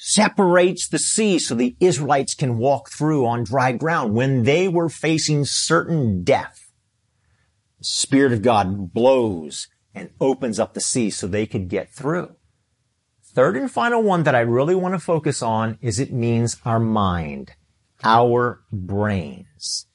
separates 0.00 0.88
the 0.88 0.98
sea 0.98 1.38
so 1.38 1.54
the 1.54 1.76
Israelites 1.80 2.34
can 2.34 2.58
walk 2.58 2.90
through 2.90 3.26
on 3.26 3.44
dry 3.44 3.72
ground 3.72 4.14
when 4.14 4.44
they 4.44 4.68
were 4.68 4.88
facing 4.88 5.44
certain 5.44 6.22
death. 6.22 6.70
The 7.78 7.84
Spirit 7.84 8.32
of 8.32 8.42
God 8.42 8.92
blows 8.92 9.68
and 9.94 10.10
opens 10.20 10.58
up 10.58 10.74
the 10.74 10.80
sea 10.80 11.10
so 11.10 11.26
they 11.26 11.46
could 11.46 11.68
get 11.68 11.92
through. 11.92 12.36
Third 13.34 13.56
and 13.56 13.70
final 13.70 14.02
one 14.02 14.24
that 14.24 14.34
I 14.34 14.40
really 14.40 14.74
want 14.74 14.94
to 14.94 14.98
focus 14.98 15.42
on 15.42 15.78
is 15.80 15.98
it 15.98 16.12
means 16.12 16.58
our 16.64 16.78
mind, 16.78 17.52
our 18.04 18.62
brains. 18.70 19.86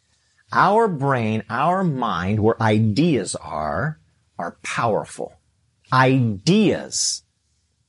Our 0.51 0.87
brain, 0.87 1.43
our 1.49 1.83
mind, 1.83 2.39
where 2.39 2.61
ideas 2.61 3.35
are, 3.35 3.99
are 4.39 4.57
powerful. 4.63 5.33
Ideas 5.91 7.23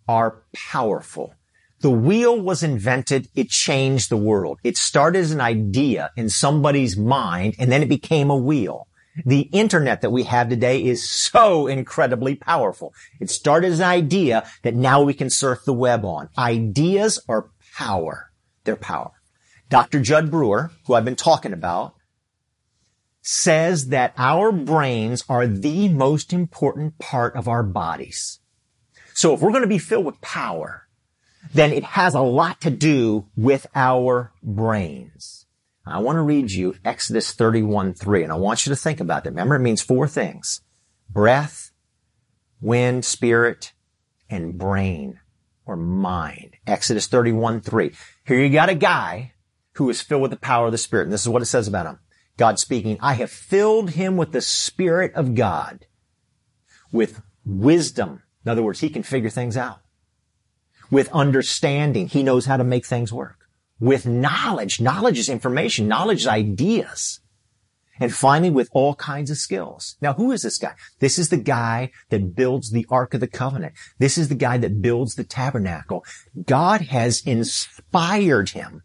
are 0.09 0.43
powerful. 0.55 1.35
The 1.81 1.91
wheel 1.91 2.41
was 2.41 2.65
invented. 2.65 3.29
It 3.37 3.51
changed 3.51 4.11
the 4.11 4.17
world. 4.17 4.59
It 4.65 4.77
started 4.77 5.21
as 5.21 5.31
an 5.31 5.41
idea 5.41 6.11
in 6.17 6.29
somebody's 6.29 6.97
mind 6.97 7.55
and 7.59 7.71
then 7.71 7.83
it 7.83 7.89
became 7.89 8.31
a 8.31 8.37
wheel. 8.37 8.89
The 9.25 9.43
internet 9.53 10.01
that 10.01 10.11
we 10.11 10.25
have 10.25 10.49
today 10.49 10.85
is 10.85 11.09
so 11.09 11.67
incredibly 11.67 12.35
powerful. 12.35 12.93
It 13.21 13.31
started 13.31 13.73
as 13.73 13.81
an 13.81 13.87
idea 13.87 14.49
that 14.63 14.75
now 14.75 15.03
we 15.03 15.15
can 15.15 15.31
surf 15.31 15.61
the 15.65 15.73
web 15.73 16.05
on. 16.05 16.29
Ideas 16.37 17.21
are 17.29 17.51
power. 17.77 18.31
They're 18.65 18.77
power. 18.77 19.13
Dr. 19.69 20.01
Jud 20.01 20.31
Brewer, 20.31 20.73
who 20.87 20.95
I've 20.95 21.05
been 21.05 21.17
talking 21.17 21.53
about, 21.53 21.95
says 23.31 23.89
that 23.89 24.15
our 24.17 24.51
brains 24.51 25.23
are 25.29 25.47
the 25.47 25.87
most 25.87 26.33
important 26.33 26.99
part 26.99 27.37
of 27.37 27.47
our 27.47 27.63
bodies. 27.63 28.41
So 29.13 29.35
if 29.35 29.43
we're 29.43 29.51
going 29.51 29.61
to 29.61 29.69
be 29.69 29.77
filled 29.77 30.07
with 30.07 30.19
power, 30.23 30.89
then 31.53 31.71
it 31.71 31.85
has 31.85 32.15
a 32.15 32.23
lot 32.23 32.59
to 32.63 32.71
do 32.71 33.27
with 33.37 33.67
our 33.75 34.33
brains. 34.43 35.45
I 35.85 35.99
want 35.99 36.17
to 36.17 36.23
read 36.23 36.53
you 36.53 36.77
Exodus 36.87 37.33
31, 37.33 37.93
3, 37.93 38.23
and 38.23 38.33
I 38.33 38.37
want 38.37 38.65
you 38.65 38.71
to 38.71 38.77
think 38.77 38.99
about 38.99 39.25
that. 39.25 39.31
Remember, 39.31 39.57
it 39.57 39.61
means 39.61 39.83
four 39.83 40.09
things. 40.09 40.63
Breath, 41.11 41.71
wind, 42.63 43.05
spirit, 43.05 43.75
and 44.31 44.57
brain 44.57 45.21
or 45.67 45.77
mind. 45.77 46.57
Exodus 46.67 47.07
31, 47.07 47.61
3. 47.61 47.93
Here 48.27 48.41
you 48.41 48.49
got 48.49 48.71
a 48.71 48.75
guy 48.75 49.35
who 49.75 49.91
is 49.91 50.01
filled 50.01 50.23
with 50.23 50.31
the 50.31 50.39
power 50.39 50.65
of 50.65 50.73
the 50.73 50.79
Spirit. 50.79 51.05
And 51.05 51.13
this 51.13 51.23
is 51.23 51.29
what 51.29 51.43
it 51.43 51.47
says 51.47 51.69
about 51.69 51.85
him. 51.85 51.99
God 52.39 52.59
speaking, 52.59 52.97
I 53.01 53.15
have 53.15 53.31
filled 53.31 53.91
him 53.91 54.17
with 54.17 54.33
the 54.33 54.41
Spirit 54.41 55.13
of 55.15 55.35
God, 55.35 55.85
with 56.91 57.21
wisdom. 57.45 58.23
In 58.47 58.51
other 58.51 58.63
words, 58.63 58.81
he 58.81 58.89
can 58.89 59.03
figure 59.03 59.29
things 59.29 59.57
out. 59.57 59.81
With 60.91 61.13
understanding, 61.13 62.09
he 62.09 62.23
knows 62.23 62.47
how 62.47 62.57
to 62.57 62.65
make 62.65 62.87
things 62.87 63.13
work 63.13 63.39
with 63.81 64.07
knowledge. 64.07 64.81
Knowledge 64.81 65.19
is 65.19 65.29
information. 65.29 65.89
Knowledge 65.89 66.23
is 66.23 66.27
ideas. 66.27 67.21
And 68.01 68.15
finally, 68.15 68.51
with 68.51 68.69
all 68.73 68.95
kinds 68.95 69.31
of 69.31 69.39
skills. 69.39 69.97
Now, 70.01 70.13
who 70.13 70.31
is 70.31 70.43
this 70.43 70.59
guy? 70.59 70.75
This 71.01 71.19
is 71.19 71.31
the 71.31 71.37
guy 71.37 71.91
that 72.11 72.37
builds 72.37 72.71
the 72.71 72.87
Ark 72.89 73.13
of 73.15 73.21
the 73.21 73.27
Covenant. 73.27 73.75
This 73.99 74.17
is 74.17 74.29
the 74.29 74.37
guy 74.37 74.57
that 74.59 74.81
builds 74.81 75.17
the 75.17 75.25
tabernacle. 75.25 76.05
God 76.47 76.83
has 76.83 77.21
inspired 77.27 78.51
him 78.51 78.83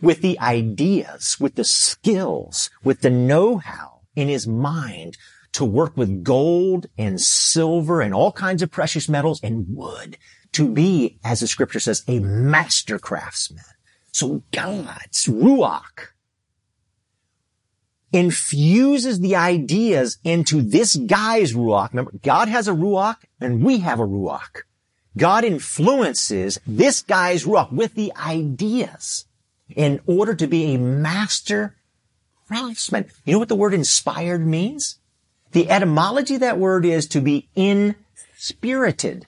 with 0.00 0.22
the 0.22 0.38
ideas, 0.40 1.38
with 1.40 1.54
the 1.54 1.64
skills, 1.64 2.70
with 2.84 3.00
the 3.00 3.10
know-how 3.10 4.00
in 4.14 4.28
his 4.28 4.46
mind 4.46 5.16
to 5.52 5.64
work 5.64 5.96
with 5.96 6.22
gold 6.22 6.86
and 6.96 7.20
silver 7.20 8.00
and 8.00 8.14
all 8.14 8.32
kinds 8.32 8.62
of 8.62 8.70
precious 8.70 9.08
metals 9.08 9.40
and 9.42 9.66
wood 9.68 10.18
to 10.52 10.68
be, 10.68 11.18
as 11.24 11.40
the 11.40 11.46
scripture 11.46 11.80
says, 11.80 12.02
a 12.08 12.18
master 12.20 12.98
craftsman. 12.98 13.64
So 14.12 14.42
God's 14.52 15.26
Ruach 15.26 16.08
infuses 18.12 19.20
the 19.20 19.36
ideas 19.36 20.18
into 20.24 20.62
this 20.62 20.96
guy's 20.96 21.52
Ruach. 21.52 21.90
Remember, 21.90 22.12
God 22.22 22.48
has 22.48 22.66
a 22.66 22.72
Ruach 22.72 23.16
and 23.40 23.62
we 23.62 23.78
have 23.80 24.00
a 24.00 24.06
Ruach. 24.06 24.62
God 25.16 25.44
influences 25.44 26.58
this 26.66 27.02
guy's 27.02 27.44
Ruach 27.44 27.72
with 27.72 27.94
the 27.94 28.12
ideas 28.16 29.26
in 29.74 30.00
order 30.06 30.34
to 30.34 30.46
be 30.46 30.74
a 30.74 30.78
master 30.78 31.76
craftsman. 32.46 33.06
You 33.24 33.34
know 33.34 33.38
what 33.38 33.48
the 33.48 33.56
word 33.56 33.74
inspired 33.74 34.46
means? 34.46 34.98
The 35.52 35.70
etymology 35.70 36.34
of 36.34 36.40
that 36.40 36.58
word 36.58 36.84
is 36.84 37.06
to 37.08 37.20
be 37.20 37.48
inspirited 37.54 39.26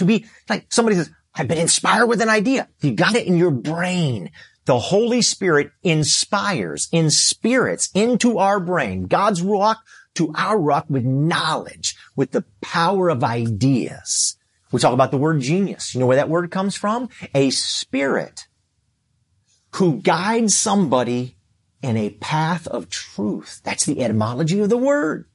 to 0.00 0.04
be 0.04 0.26
like 0.48 0.66
somebody 0.70 0.96
says, 0.96 1.10
I've 1.34 1.48
been 1.48 1.58
inspired 1.58 2.06
with 2.06 2.20
an 2.20 2.28
idea. 2.28 2.68
You 2.80 2.92
got 2.92 3.14
it 3.14 3.26
in 3.26 3.36
your 3.36 3.50
brain. 3.50 4.30
The 4.64 4.78
Holy 4.78 5.22
Spirit 5.22 5.72
inspires, 5.82 6.88
inspirits 6.92 7.90
into 7.94 8.38
our 8.38 8.60
brain, 8.60 9.06
God's 9.06 9.42
Ruach 9.42 9.76
to 10.14 10.32
our 10.36 10.56
Ruach 10.56 10.90
with 10.90 11.04
knowledge, 11.04 11.96
with 12.16 12.32
the 12.32 12.44
power 12.60 13.08
of 13.08 13.24
ideas. 13.24 14.36
We 14.72 14.80
talk 14.80 14.92
about 14.92 15.10
the 15.10 15.18
word 15.18 15.40
genius. 15.40 15.94
You 15.94 16.00
know 16.00 16.06
where 16.06 16.16
that 16.16 16.28
word 16.28 16.50
comes 16.50 16.76
from? 16.76 17.08
A 17.34 17.50
spirit 17.50 18.46
who 19.74 20.00
guides 20.00 20.56
somebody 20.56 21.36
in 21.82 21.96
a 21.96 22.10
path 22.10 22.66
of 22.66 22.90
truth. 22.90 23.60
That's 23.64 23.86
the 23.86 24.02
etymology 24.02 24.60
of 24.60 24.68
the 24.68 24.76
word. 24.76 25.26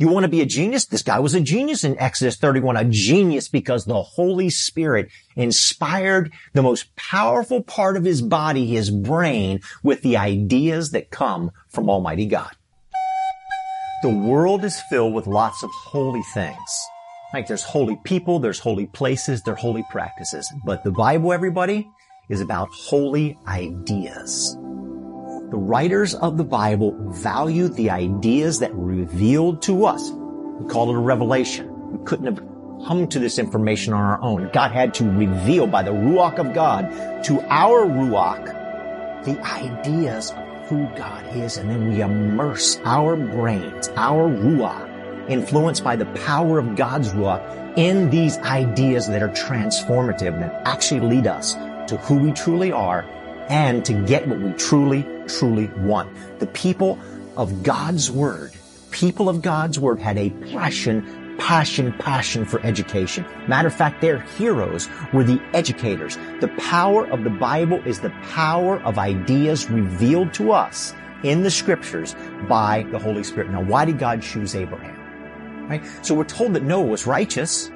You 0.00 0.08
want 0.08 0.24
to 0.24 0.28
be 0.28 0.40
a 0.40 0.46
genius? 0.46 0.86
This 0.86 1.02
guy 1.02 1.20
was 1.20 1.34
a 1.34 1.40
genius 1.40 1.84
in 1.84 1.98
Exodus 2.00 2.36
31, 2.36 2.76
a 2.76 2.84
genius 2.84 3.48
because 3.48 3.84
the 3.84 4.02
Holy 4.02 4.50
Spirit 4.50 5.08
inspired 5.36 6.32
the 6.52 6.62
most 6.62 6.94
powerful 6.96 7.62
part 7.62 7.96
of 7.96 8.04
his 8.04 8.20
body, 8.20 8.66
his 8.66 8.90
brain, 8.90 9.60
with 9.84 10.02
the 10.02 10.16
ideas 10.16 10.90
that 10.90 11.10
come 11.10 11.52
from 11.68 11.88
Almighty 11.88 12.26
God. 12.26 12.50
The 14.02 14.10
world 14.10 14.64
is 14.64 14.82
filled 14.90 15.14
with 15.14 15.28
lots 15.28 15.62
of 15.62 15.70
holy 15.70 16.22
things. 16.34 16.58
Like 17.32 17.46
there's 17.46 17.62
holy 17.62 17.96
people, 18.04 18.40
there's 18.40 18.58
holy 18.58 18.86
places, 18.86 19.42
there's 19.42 19.60
holy 19.60 19.84
practices. 19.90 20.52
But 20.64 20.82
the 20.82 20.90
Bible, 20.90 21.32
everybody, 21.32 21.88
is 22.28 22.40
about 22.40 22.68
holy 22.72 23.38
ideas. 23.46 24.56
The 25.50 25.58
writers 25.58 26.14
of 26.14 26.36
the 26.36 26.44
Bible 26.44 26.96
valued 27.12 27.74
the 27.74 27.90
ideas 27.90 28.58
that 28.60 28.74
were 28.74 28.86
revealed 28.86 29.62
to 29.62 29.84
us. 29.84 30.10
We 30.10 30.68
call 30.68 30.90
it 30.90 30.96
a 30.96 30.98
revelation. 30.98 31.92
We 31.92 32.04
couldn't 32.04 32.26
have 32.26 32.38
come 32.86 33.06
to 33.08 33.18
this 33.18 33.38
information 33.38 33.92
on 33.92 34.00
our 34.00 34.20
own. 34.22 34.50
God 34.52 34.72
had 34.72 34.94
to 34.94 35.04
reveal 35.04 35.66
by 35.66 35.82
the 35.82 35.90
Ruach 35.90 36.38
of 36.38 36.54
God 36.54 36.90
to 37.24 37.40
our 37.48 37.86
Ruach 37.86 39.24
the 39.24 39.40
ideas 39.46 40.30
of 40.30 40.68
who 40.68 40.86
God 40.96 41.36
is. 41.36 41.56
And 41.56 41.70
then 41.70 41.88
we 41.88 42.00
immerse 42.00 42.78
our 42.84 43.16
brains, 43.16 43.88
our 43.96 44.28
Ruach, 44.28 45.28
influenced 45.28 45.84
by 45.84 45.96
the 45.96 46.06
power 46.06 46.58
of 46.58 46.74
God's 46.76 47.10
Ruach 47.12 47.76
in 47.76 48.10
these 48.10 48.38
ideas 48.38 49.08
that 49.08 49.22
are 49.22 49.30
transformative 49.30 50.34
and 50.34 50.42
that 50.42 50.62
actually 50.66 51.00
lead 51.00 51.26
us 51.26 51.54
to 51.88 51.96
who 51.98 52.16
we 52.16 52.32
truly 52.32 52.72
are 52.72 53.04
and 53.48 53.84
to 53.84 53.92
get 54.06 54.26
what 54.26 54.40
we 54.40 54.52
truly, 54.52 55.06
truly 55.26 55.66
want. 55.78 56.10
The 56.38 56.46
people 56.48 56.98
of 57.36 57.62
God's 57.62 58.10
Word, 58.10 58.52
people 58.90 59.28
of 59.28 59.42
God's 59.42 59.78
Word 59.78 59.98
had 59.98 60.16
a 60.16 60.30
passion, 60.30 61.36
passion, 61.38 61.92
passion 61.98 62.44
for 62.44 62.60
education. 62.64 63.24
Matter 63.48 63.68
of 63.68 63.74
fact, 63.74 64.00
their 64.00 64.20
heroes 64.20 64.88
were 65.12 65.24
the 65.24 65.42
educators. 65.52 66.16
The 66.40 66.48
power 66.58 67.06
of 67.06 67.24
the 67.24 67.30
Bible 67.30 67.82
is 67.84 68.00
the 68.00 68.10
power 68.22 68.80
of 68.82 68.98
ideas 68.98 69.68
revealed 69.68 70.32
to 70.34 70.52
us 70.52 70.94
in 71.22 71.42
the 71.42 71.50
scriptures 71.50 72.14
by 72.48 72.86
the 72.90 72.98
Holy 72.98 73.24
Spirit. 73.24 73.50
Now, 73.50 73.62
why 73.62 73.84
did 73.84 73.98
God 73.98 74.22
choose 74.22 74.54
Abraham? 74.54 75.68
Right? 75.68 75.82
So 76.02 76.14
we're 76.14 76.24
told 76.24 76.52
that 76.54 76.62
Noah 76.62 76.86
was 76.86 77.06
righteous. 77.06 77.70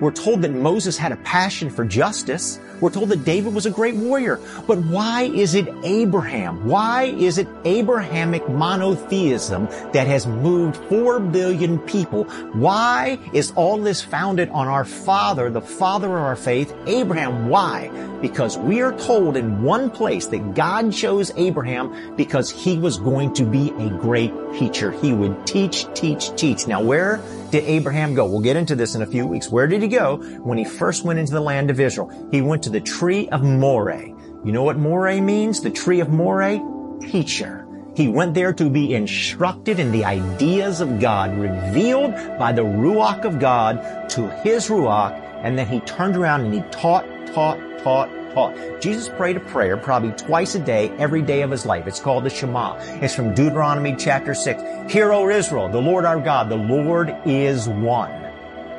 We're 0.00 0.10
told 0.10 0.42
that 0.42 0.52
Moses 0.52 0.96
had 0.96 1.12
a 1.12 1.16
passion 1.16 1.70
for 1.70 1.84
justice. 1.84 2.58
We're 2.80 2.90
told 2.90 3.08
that 3.10 3.24
David 3.24 3.54
was 3.54 3.66
a 3.66 3.70
great 3.70 3.94
warrior. 3.94 4.40
But 4.66 4.78
why 4.78 5.22
is 5.22 5.54
it 5.54 5.68
Abraham? 5.84 6.66
Why 6.66 7.04
is 7.04 7.38
it 7.38 7.46
Abrahamic 7.64 8.48
monotheism 8.48 9.66
that 9.92 10.06
has 10.06 10.26
moved 10.26 10.76
four 10.88 11.20
billion 11.20 11.78
people? 11.78 12.24
Why 12.52 13.18
is 13.32 13.52
all 13.52 13.78
this 13.78 14.02
founded 14.02 14.48
on 14.50 14.66
our 14.66 14.84
father, 14.84 15.50
the 15.50 15.60
father 15.60 16.08
of 16.08 16.22
our 16.24 16.36
faith, 16.36 16.74
Abraham? 16.86 17.48
Why? 17.48 17.90
Because 18.20 18.58
we 18.58 18.80
are 18.80 18.92
told 18.98 19.36
in 19.36 19.62
one 19.62 19.90
place 19.90 20.26
that 20.28 20.54
God 20.54 20.92
chose 20.92 21.30
Abraham 21.36 22.16
because 22.16 22.50
he 22.50 22.78
was 22.78 22.98
going 22.98 23.34
to 23.34 23.44
be 23.44 23.70
a 23.78 23.90
great 23.90 24.32
teacher. 24.58 24.90
He 24.90 25.12
would 25.12 25.46
teach, 25.46 25.86
teach, 25.94 26.34
teach. 26.36 26.66
Now 26.66 26.82
where 26.82 27.20
did 27.50 27.64
Abraham 27.64 28.14
go? 28.14 28.26
We'll 28.26 28.40
get 28.40 28.56
into 28.56 28.74
this 28.74 28.94
in 28.94 29.02
a 29.02 29.06
few 29.06 29.26
weeks. 29.26 29.48
Where 29.50 29.66
did 29.66 29.83
he 29.84 29.96
go 29.96 30.16
when 30.42 30.58
he 30.58 30.64
first 30.64 31.04
went 31.04 31.18
into 31.18 31.32
the 31.32 31.40
land 31.40 31.70
of 31.70 31.80
Israel? 31.80 32.28
He 32.30 32.42
went 32.42 32.62
to 32.64 32.70
the 32.70 32.80
tree 32.80 33.28
of 33.28 33.42
Moreh. 33.42 34.08
You 34.44 34.52
know 34.52 34.62
what 34.62 34.76
Moreh 34.76 35.20
means? 35.20 35.60
The 35.60 35.70
tree 35.70 36.00
of 36.00 36.08
Moreh? 36.08 36.60
Teacher. 37.00 37.66
He 37.96 38.08
went 38.08 38.34
there 38.34 38.52
to 38.52 38.68
be 38.68 38.94
instructed 38.94 39.78
in 39.78 39.92
the 39.92 40.04
ideas 40.04 40.80
of 40.80 40.98
God, 40.98 41.38
revealed 41.38 42.12
by 42.38 42.52
the 42.52 42.62
Ruach 42.62 43.24
of 43.24 43.38
God 43.38 44.10
to 44.10 44.28
his 44.42 44.68
Ruach, 44.68 45.12
and 45.44 45.56
then 45.56 45.68
he 45.68 45.80
turned 45.80 46.16
around 46.16 46.40
and 46.40 46.52
he 46.52 46.60
taught, 46.72 47.06
taught, 47.28 47.60
taught, 47.84 48.10
taught. 48.34 48.80
Jesus 48.80 49.08
prayed 49.08 49.36
a 49.36 49.40
prayer 49.40 49.76
probably 49.76 50.10
twice 50.12 50.56
a 50.56 50.58
day, 50.58 50.90
every 50.98 51.22
day 51.22 51.42
of 51.42 51.52
his 51.52 51.64
life. 51.64 51.86
It's 51.86 52.00
called 52.00 52.24
the 52.24 52.30
Shema. 52.30 52.76
It's 53.00 53.14
from 53.14 53.32
Deuteronomy 53.32 53.94
chapter 53.96 54.34
6. 54.34 54.92
Hear, 54.92 55.12
O 55.12 55.28
Israel, 55.30 55.68
the 55.68 55.80
Lord 55.80 56.04
our 56.04 56.18
God, 56.18 56.48
the 56.48 56.56
Lord 56.56 57.16
is 57.24 57.68
one. 57.68 58.23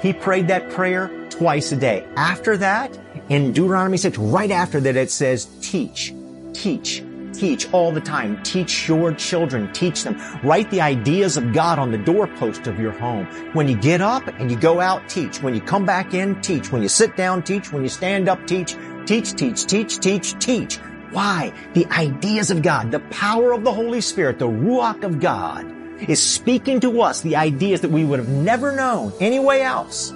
He 0.05 0.13
prayed 0.13 0.49
that 0.49 0.69
prayer 0.69 1.09
twice 1.31 1.71
a 1.71 1.75
day. 1.75 2.05
After 2.15 2.55
that, 2.57 2.95
in 3.29 3.53
Deuteronomy 3.53 3.97
6, 3.97 4.19
right 4.19 4.51
after 4.51 4.79
that, 4.81 4.95
it 4.95 5.09
says, 5.09 5.47
teach, 5.61 6.13
teach, 6.53 7.03
teach 7.33 7.73
all 7.73 7.91
the 7.91 8.01
time. 8.01 8.43
Teach 8.43 8.87
your 8.87 9.13
children. 9.15 9.73
Teach 9.73 10.03
them. 10.03 10.21
Write 10.43 10.69
the 10.69 10.81
ideas 10.81 11.37
of 11.37 11.53
God 11.53 11.79
on 11.79 11.89
the 11.89 11.97
doorpost 11.97 12.67
of 12.67 12.79
your 12.79 12.91
home. 12.91 13.25
When 13.53 13.67
you 13.67 13.75
get 13.75 13.99
up 13.99 14.27
and 14.27 14.51
you 14.51 14.57
go 14.57 14.79
out, 14.79 15.09
teach. 15.09 15.41
When 15.41 15.55
you 15.55 15.61
come 15.61 15.87
back 15.87 16.13
in, 16.13 16.39
teach. 16.39 16.71
When 16.71 16.83
you 16.83 16.87
sit 16.87 17.17
down, 17.17 17.41
teach. 17.41 17.73
When 17.73 17.81
you 17.81 17.89
stand 17.89 18.29
up, 18.29 18.45
teach. 18.45 18.77
Teach, 19.07 19.33
teach, 19.33 19.65
teach, 19.65 19.99
teach, 19.99 20.37
teach. 20.37 20.75
Why? 21.09 21.51
The 21.73 21.87
ideas 21.87 22.51
of 22.51 22.61
God, 22.61 22.91
the 22.91 22.99
power 23.09 23.53
of 23.53 23.63
the 23.63 23.73
Holy 23.73 24.01
Spirit, 24.01 24.37
the 24.37 24.47
Ruach 24.47 25.03
of 25.03 25.19
God 25.19 25.74
is 26.07 26.21
speaking 26.21 26.79
to 26.81 27.01
us 27.01 27.21
the 27.21 27.35
ideas 27.35 27.81
that 27.81 27.91
we 27.91 28.03
would 28.03 28.19
have 28.19 28.29
never 28.29 28.71
known 28.71 29.13
any 29.19 29.39
way 29.39 29.61
else. 29.61 30.11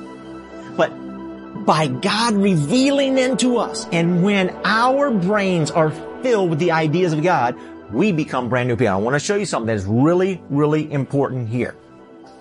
But 0.76 0.89
by 1.65 1.88
God 1.88 2.36
revealing 2.36 3.15
them 3.15 3.38
to 3.38 3.58
us. 3.58 3.88
And 3.92 4.24
when 4.24 4.50
our 4.63 5.12
brains 5.12 5.72
are 5.72 5.92
filled 6.22 6.50
with 6.50 6.60
the 6.60 6.72
ideas 6.72 7.13
of 7.13 7.24
God, 7.24 7.56
we 7.92 8.12
become 8.12 8.50
brand 8.50 8.68
new 8.68 8.76
people. 8.76 8.94
I 8.94 8.98
want 8.98 9.15
to 9.15 9.20
show 9.20 9.36
you 9.36 9.46
something 9.46 9.68
that 9.68 9.76
is 9.76 9.86
really, 9.86 10.42
really 10.50 10.92
important 10.92 11.50
here. 11.50 11.76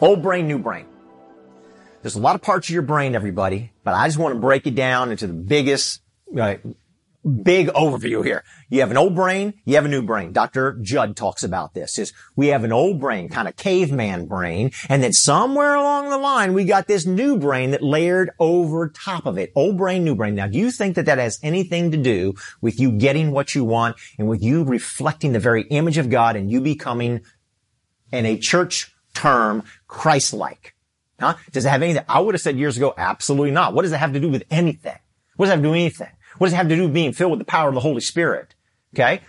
Old 0.00 0.22
brain, 0.22 0.46
new 0.46 0.58
brain. 0.58 0.86
There's 2.02 2.14
a 2.14 2.20
lot 2.20 2.36
of 2.36 2.42
parts 2.42 2.68
of 2.68 2.72
your 2.72 2.82
brain, 2.82 3.14
everybody, 3.14 3.72
but 3.82 3.94
I 3.94 4.06
just 4.06 4.18
want 4.18 4.34
to 4.34 4.40
break 4.40 4.66
it 4.66 4.74
down 4.74 5.10
into 5.10 5.26
the 5.26 5.32
biggest, 5.32 6.00
uh, 6.38 6.54
big 7.42 7.68
overview 7.68 8.24
here. 8.24 8.44
You 8.68 8.80
have 8.80 8.90
an 8.90 8.96
old 8.96 9.14
brain, 9.14 9.54
you 9.64 9.74
have 9.74 9.84
a 9.84 9.88
new 9.88 10.02
brain. 10.02 10.32
Dr. 10.32 10.78
Jud 10.82 11.16
talks 11.16 11.42
about 11.42 11.74
this 11.74 11.98
is 11.98 12.12
we 12.36 12.48
have 12.48 12.64
an 12.64 12.72
old 12.72 13.00
brain, 13.00 13.28
kind 13.28 13.48
of 13.48 13.56
caveman 13.56 14.26
brain, 14.26 14.70
and 14.88 15.02
then 15.02 15.12
somewhere 15.12 15.74
along 15.74 16.10
the 16.10 16.18
line 16.18 16.54
we 16.54 16.64
got 16.64 16.86
this 16.86 17.06
new 17.06 17.36
brain 17.36 17.72
that 17.72 17.82
layered 17.82 18.30
over 18.38 18.88
top 18.88 19.26
of 19.26 19.36
it. 19.36 19.52
Old 19.54 19.76
brain, 19.76 20.04
new 20.04 20.14
brain. 20.14 20.34
Now, 20.34 20.46
do 20.46 20.58
you 20.58 20.70
think 20.70 20.94
that 20.96 21.06
that 21.06 21.18
has 21.18 21.38
anything 21.42 21.90
to 21.90 21.96
do 21.96 22.34
with 22.60 22.78
you 22.78 22.92
getting 22.92 23.32
what 23.32 23.54
you 23.54 23.64
want 23.64 23.96
and 24.18 24.28
with 24.28 24.42
you 24.42 24.64
reflecting 24.64 25.32
the 25.32 25.40
very 25.40 25.62
image 25.62 25.98
of 25.98 26.10
God 26.10 26.36
and 26.36 26.50
you 26.50 26.60
becoming 26.60 27.20
in 28.12 28.26
a 28.26 28.38
church 28.38 28.94
term 29.14 29.64
Christ-like? 29.86 30.74
Huh? 31.20 31.34
Does 31.50 31.64
it 31.64 31.70
have 31.70 31.82
anything? 31.82 32.04
I 32.08 32.20
would 32.20 32.34
have 32.34 32.40
said 32.40 32.56
years 32.56 32.76
ago, 32.76 32.94
absolutely 32.96 33.50
not. 33.50 33.74
What 33.74 33.82
does 33.82 33.92
it 33.92 33.96
have 33.96 34.12
to 34.12 34.20
do 34.20 34.28
with 34.28 34.44
anything? 34.50 34.98
What 35.36 35.46
does 35.46 35.50
it 35.50 35.56
have 35.56 35.60
to 35.60 35.64
do 35.64 35.70
with 35.70 35.80
anything? 35.80 36.12
What 36.38 36.46
does 36.46 36.54
it 36.54 36.56
have 36.56 36.68
to 36.68 36.76
do 36.76 36.82
with 36.84 36.94
being 36.94 37.12
filled 37.12 37.32
with 37.32 37.40
the 37.40 37.44
power 37.44 37.68
of 37.68 37.74
the 37.74 37.80
Holy 37.80 38.00
Spirit? 38.00 38.54
Okay. 38.94 39.20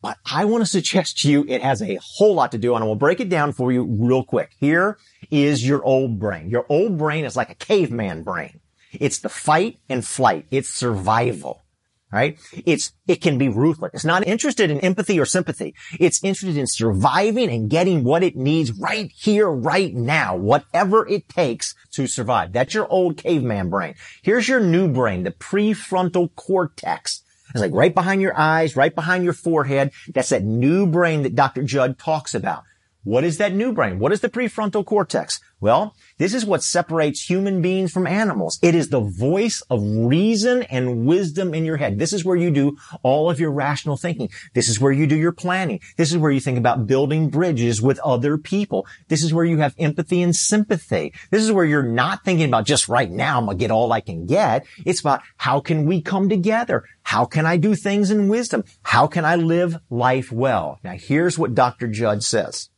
But 0.00 0.18
I 0.30 0.44
want 0.44 0.62
to 0.62 0.70
suggest 0.70 1.18
to 1.18 1.30
you 1.30 1.44
it 1.48 1.62
has 1.62 1.82
a 1.82 1.98
whole 2.00 2.34
lot 2.34 2.52
to 2.52 2.58
do 2.58 2.74
and 2.74 2.84
I 2.84 2.86
will 2.86 2.94
break 2.94 3.18
it 3.18 3.28
down 3.28 3.52
for 3.52 3.72
you 3.72 3.82
real 3.82 4.22
quick. 4.22 4.52
Here 4.60 4.96
is 5.30 5.66
your 5.66 5.82
old 5.82 6.20
brain. 6.20 6.50
Your 6.50 6.66
old 6.68 6.96
brain 6.96 7.24
is 7.24 7.36
like 7.36 7.50
a 7.50 7.56
caveman 7.56 8.22
brain. 8.22 8.60
It's 8.92 9.18
the 9.18 9.28
fight 9.28 9.78
and 9.88 10.06
flight. 10.06 10.46
It's 10.50 10.68
survival 10.68 11.64
right? 12.12 12.38
It's, 12.64 12.92
it 13.06 13.16
can 13.16 13.38
be 13.38 13.48
ruthless. 13.48 13.90
It's 13.94 14.04
not 14.04 14.26
interested 14.26 14.70
in 14.70 14.80
empathy 14.80 15.18
or 15.20 15.26
sympathy. 15.26 15.74
It's 15.98 16.22
interested 16.24 16.56
in 16.56 16.66
surviving 16.66 17.50
and 17.50 17.68
getting 17.68 18.04
what 18.04 18.22
it 18.22 18.36
needs 18.36 18.72
right 18.72 19.10
here, 19.14 19.48
right 19.48 19.94
now, 19.94 20.36
whatever 20.36 21.06
it 21.06 21.28
takes 21.28 21.74
to 21.92 22.06
survive. 22.06 22.52
That's 22.52 22.74
your 22.74 22.88
old 22.88 23.16
caveman 23.16 23.70
brain. 23.70 23.94
Here's 24.22 24.48
your 24.48 24.60
new 24.60 24.88
brain, 24.88 25.24
the 25.24 25.32
prefrontal 25.32 26.34
cortex. 26.34 27.22
It's 27.50 27.60
like 27.60 27.72
right 27.72 27.94
behind 27.94 28.20
your 28.20 28.38
eyes, 28.38 28.76
right 28.76 28.94
behind 28.94 29.24
your 29.24 29.32
forehead. 29.32 29.92
That's 30.14 30.28
that 30.30 30.44
new 30.44 30.86
brain 30.86 31.22
that 31.22 31.34
Dr. 31.34 31.62
Jud 31.62 31.98
talks 31.98 32.34
about. 32.34 32.64
What 33.04 33.24
is 33.24 33.38
that 33.38 33.54
new 33.54 33.72
brain? 33.72 33.98
What 33.98 34.12
is 34.12 34.20
the 34.20 34.28
prefrontal 34.28 34.84
cortex? 34.84 35.40
Well, 35.60 35.96
this 36.18 36.34
is 36.34 36.44
what 36.44 36.62
separates 36.62 37.22
human 37.22 37.62
beings 37.62 37.90
from 37.90 38.06
animals. 38.06 38.58
It 38.62 38.74
is 38.74 38.90
the 38.90 39.00
voice 39.00 39.60
of 39.70 39.80
reason 39.82 40.62
and 40.64 41.06
wisdom 41.06 41.54
in 41.54 41.64
your 41.64 41.78
head. 41.78 41.98
This 41.98 42.12
is 42.12 42.24
where 42.24 42.36
you 42.36 42.50
do 42.50 42.76
all 43.02 43.30
of 43.30 43.40
your 43.40 43.50
rational 43.50 43.96
thinking. 43.96 44.28
This 44.54 44.68
is 44.68 44.78
where 44.78 44.92
you 44.92 45.06
do 45.06 45.16
your 45.16 45.32
planning. 45.32 45.80
This 45.96 46.12
is 46.12 46.18
where 46.18 46.30
you 46.30 46.38
think 46.38 46.58
about 46.58 46.86
building 46.86 47.30
bridges 47.30 47.80
with 47.80 47.98
other 48.00 48.36
people. 48.36 48.86
This 49.08 49.22
is 49.24 49.32
where 49.32 49.44
you 49.44 49.58
have 49.58 49.74
empathy 49.78 50.20
and 50.20 50.34
sympathy. 50.34 51.12
This 51.30 51.42
is 51.42 51.50
where 51.50 51.64
you're 51.64 51.82
not 51.82 52.24
thinking 52.24 52.48
about 52.48 52.66
just 52.66 52.88
right 52.88 53.10
now, 53.10 53.38
I'm 53.38 53.46
going 53.46 53.58
to 53.58 53.60
get 53.60 53.70
all 53.70 53.92
I 53.92 54.00
can 54.00 54.26
get. 54.26 54.66
It's 54.84 55.00
about 55.00 55.22
how 55.38 55.60
can 55.60 55.86
we 55.86 56.02
come 56.02 56.28
together? 56.28 56.84
How 57.02 57.24
can 57.24 57.46
I 57.46 57.56
do 57.56 57.74
things 57.74 58.10
in 58.10 58.28
wisdom? 58.28 58.64
How 58.82 59.06
can 59.06 59.24
I 59.24 59.36
live 59.36 59.76
life 59.88 60.30
well? 60.30 60.78
Now 60.84 60.92
here's 60.92 61.38
what 61.38 61.54
Dr. 61.54 61.88
Jud 61.88 62.22
says. 62.22 62.68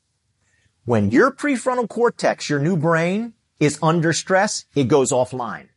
When 0.85 1.11
your 1.11 1.31
prefrontal 1.31 1.89
cortex, 1.89 2.49
your 2.49 2.59
new 2.59 2.77
brain, 2.77 3.35
is 3.59 3.79
under 3.83 4.13
stress, 4.13 4.65
it 4.75 4.89
goes 4.89 5.13
offline. 5.13 5.69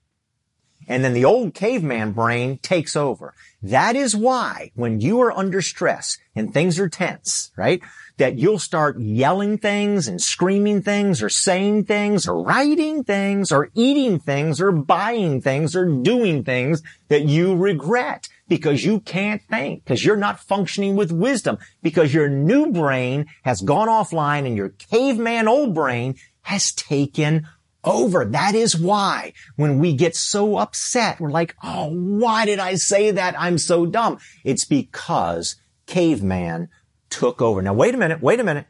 And 0.87 1.03
then 1.03 1.13
the 1.13 1.25
old 1.25 1.53
caveman 1.53 2.11
brain 2.11 2.57
takes 2.57 2.95
over. 2.95 3.33
That 3.61 3.95
is 3.95 4.15
why 4.15 4.71
when 4.75 4.99
you 4.99 5.21
are 5.21 5.31
under 5.31 5.61
stress 5.61 6.17
and 6.35 6.53
things 6.53 6.79
are 6.79 6.89
tense, 6.89 7.51
right? 7.55 7.81
That 8.17 8.37
you'll 8.37 8.59
start 8.59 8.99
yelling 8.99 9.57
things 9.57 10.07
and 10.07 10.21
screaming 10.21 10.81
things 10.81 11.23
or 11.23 11.29
saying 11.29 11.85
things 11.85 12.27
or 12.27 12.41
writing 12.41 13.03
things 13.03 13.51
or 13.51 13.69
eating 13.73 14.19
things 14.19 14.59
or 14.59 14.71
buying 14.71 15.41
things 15.41 15.75
or 15.75 15.85
doing 15.85 16.43
things 16.43 16.83
that 17.07 17.23
you 17.23 17.55
regret 17.55 18.27
because 18.47 18.83
you 18.83 18.99
can't 18.99 19.41
think, 19.49 19.83
because 19.83 20.03
you're 20.03 20.17
not 20.17 20.39
functioning 20.39 20.95
with 20.95 21.11
wisdom, 21.11 21.57
because 21.81 22.13
your 22.13 22.29
new 22.29 22.71
brain 22.71 23.25
has 23.43 23.61
gone 23.61 23.87
offline 23.87 24.45
and 24.45 24.57
your 24.57 24.69
caveman 24.69 25.47
old 25.47 25.73
brain 25.73 26.15
has 26.41 26.71
taken 26.71 27.47
over. 27.83 28.25
That 28.25 28.55
is 28.55 28.77
why 28.77 29.33
when 29.55 29.79
we 29.79 29.93
get 29.93 30.15
so 30.15 30.57
upset, 30.57 31.19
we're 31.19 31.31
like, 31.31 31.55
oh, 31.63 31.89
why 31.89 32.45
did 32.45 32.59
I 32.59 32.75
say 32.75 33.11
that? 33.11 33.39
I'm 33.39 33.57
so 33.57 33.85
dumb. 33.85 34.19
It's 34.43 34.65
because 34.65 35.55
caveman 35.85 36.69
took 37.09 37.41
over. 37.41 37.61
Now, 37.61 37.73
wait 37.73 37.95
a 37.95 37.97
minute. 37.97 38.21
Wait 38.21 38.39
a 38.39 38.43
minute. 38.43 38.67